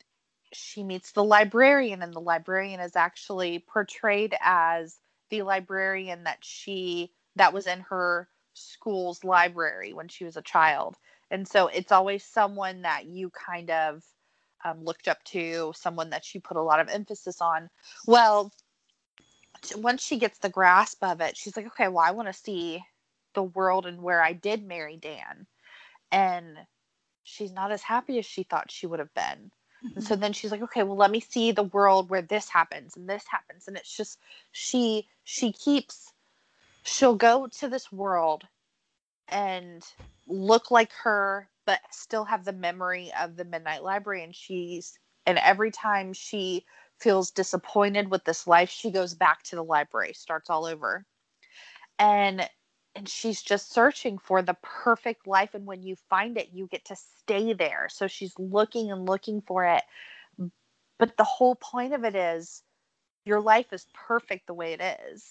[0.52, 5.00] she meets the librarian, and the librarian is actually portrayed as
[5.30, 10.96] the librarian that she that was in her school's library when she was a child.
[11.30, 14.02] And so it's always someone that you kind of
[14.64, 17.68] um, looked up to, someone that you put a lot of emphasis on.
[18.06, 18.52] Well,
[19.76, 22.82] once she gets the grasp of it, she's like, okay, well, I want to see
[23.34, 25.46] the world and where I did marry Dan.
[26.10, 26.56] And
[27.24, 29.50] she's not as happy as she thought she would have been.
[29.94, 32.96] And so then she's like, okay, well, let me see the world where this happens
[32.96, 33.68] and this happens.
[33.68, 34.18] And it's just
[34.52, 36.12] she she keeps
[36.86, 38.44] she'll go to this world
[39.28, 39.84] and
[40.26, 44.22] look like her, but still have the memory of the Midnight Library.
[44.22, 46.64] And she's and every time she
[47.00, 51.04] feels disappointed with this life, she goes back to the library, starts all over.
[51.98, 52.48] And
[52.94, 56.82] and she's just searching for the perfect life and when you find it you get
[56.86, 59.82] to stay there so she's looking and looking for it
[60.98, 62.62] but the whole point of it is
[63.26, 64.80] your life is perfect the way it
[65.10, 65.30] is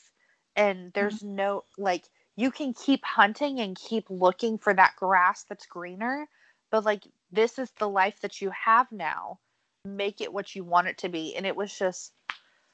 [0.55, 1.35] and there's mm-hmm.
[1.35, 6.27] no like you can keep hunting and keep looking for that grass that's greener
[6.71, 9.39] but like this is the life that you have now
[9.83, 12.11] make it what you want it to be and it was just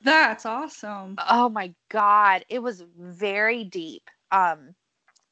[0.03, 4.73] that's awesome oh my god it was very deep um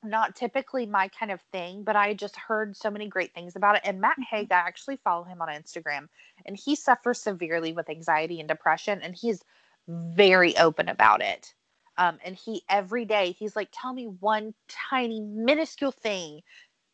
[0.04, 3.76] not typically my kind of thing, but I just heard so many great things about
[3.76, 3.82] it.
[3.84, 4.36] And Matt mm-hmm.
[4.36, 6.08] Haig, I actually follow him on Instagram,
[6.46, 9.44] and he suffers severely with anxiety and depression, and he's
[9.88, 11.54] very open about it.
[12.00, 14.56] Um, and he every day he's like, "Tell me one
[14.92, 16.42] tiny, minuscule thing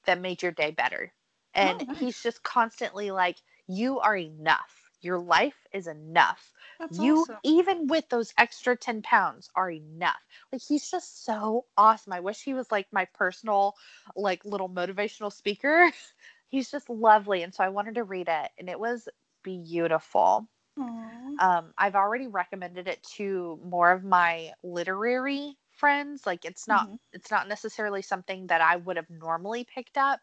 [0.06, 1.14] that made your day better."
[1.56, 1.98] And oh, nice.
[2.00, 3.38] he's just constantly like,
[3.68, 4.92] "You are enough.
[5.02, 7.40] Your life is enough." That's you awesome.
[7.44, 12.44] even with those extra 10 pounds are enough like he's just so awesome i wish
[12.44, 13.76] he was like my personal
[14.16, 15.92] like little motivational speaker
[16.50, 19.08] he's just lovely and so i wanted to read it and it was
[19.44, 20.48] beautiful.
[20.78, 26.96] Um i've already recommended it to more of my literary friends like it's not mm-hmm.
[27.14, 30.20] it's not necessarily something that i would have normally picked up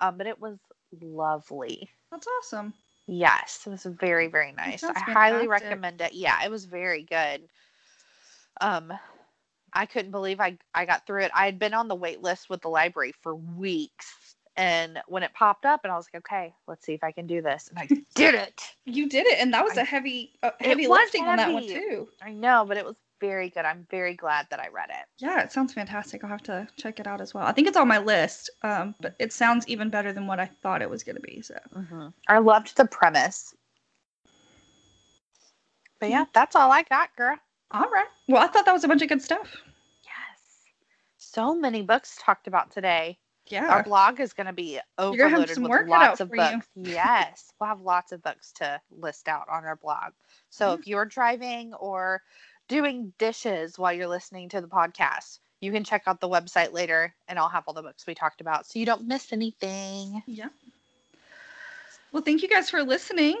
[0.00, 0.58] um but it was
[1.02, 2.72] lovely that's awesome
[3.12, 4.84] Yes, it was very very nice.
[4.84, 6.12] I highly recommend it.
[6.12, 7.42] Yeah, it was very good.
[8.60, 8.92] Um
[9.72, 11.32] I couldn't believe I I got through it.
[11.34, 15.32] I had been on the wait list with the library for weeks and when it
[15.32, 17.70] popped up and I was like, okay, let's see if I can do this.
[17.70, 18.62] And I did it.
[18.84, 21.30] You did it and that was I, a heavy uh, heavy lifting heavy.
[21.30, 22.08] on that one too.
[22.22, 23.64] I know, but it was very good.
[23.64, 25.06] I'm very glad that I read it.
[25.18, 26.22] Yeah, it sounds fantastic.
[26.22, 27.46] I'll have to check it out as well.
[27.46, 30.50] I think it's on my list, um, but it sounds even better than what I
[30.62, 31.40] thought it was going to be.
[31.40, 32.08] So mm-hmm.
[32.28, 33.54] I loved the premise.
[36.00, 37.36] But yeah, that's all I got, girl.
[37.70, 38.06] All right.
[38.28, 39.54] Well, I thought that was a bunch of good stuff.
[40.02, 40.40] Yes.
[41.16, 43.18] So many books talked about today.
[43.50, 43.68] Yeah.
[43.68, 46.66] Our blog is going to be overloaded with lots of books.
[46.74, 47.52] yes.
[47.60, 50.12] We'll have lots of books to list out on our blog.
[50.50, 50.80] So mm-hmm.
[50.80, 52.22] if you're driving or
[52.70, 55.40] doing dishes while you're listening to the podcast.
[55.60, 58.40] You can check out the website later and I'll have all the books we talked
[58.40, 60.22] about so you don't miss anything.
[60.26, 60.48] Yeah.
[62.12, 63.36] Well, thank you guys for listening.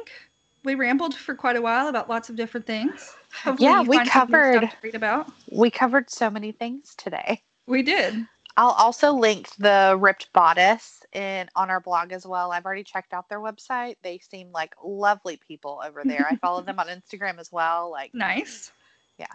[0.64, 3.14] We rambled for quite a while about lots of different things.
[3.42, 5.32] Hopefully yeah, we covered read about.
[5.50, 7.40] We covered so many things today.
[7.66, 8.26] We did.
[8.56, 12.52] I'll also link the ripped bodice in on our blog as well.
[12.52, 13.96] I've already checked out their website.
[14.02, 16.26] They seem like lovely people over there.
[16.28, 17.90] I follow them on Instagram as well.
[17.90, 18.72] Like nice
[19.20, 19.26] yeah.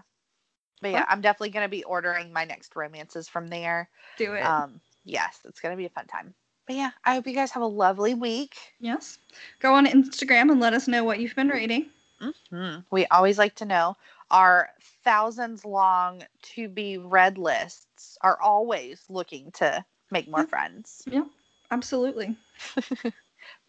[0.82, 3.88] But yeah, I'm definitely gonna be ordering my next romances from there.
[4.18, 4.41] Do it.
[4.41, 6.34] Um, yes, it's gonna be a fun time.
[6.68, 8.55] But yeah, I hope you guys have a lovely week.
[8.80, 9.20] Yes.
[9.59, 11.86] Go on Instagram and let us know what you've been reading.
[12.22, 12.82] Mm-hmm.
[12.89, 13.95] We always like to know.
[14.32, 14.69] Our
[15.03, 16.23] thousands long
[16.55, 21.03] to be read lists are always looking to make more friends.
[21.09, 21.26] Yeah,
[21.71, 22.36] absolutely.
[22.76, 23.13] but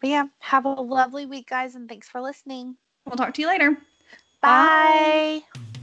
[0.03, 2.75] yeah, have a lovely week, guys, and thanks for listening.
[3.05, 3.77] We'll talk to you later.
[4.41, 5.41] Bye.
[5.53, 5.81] Bye.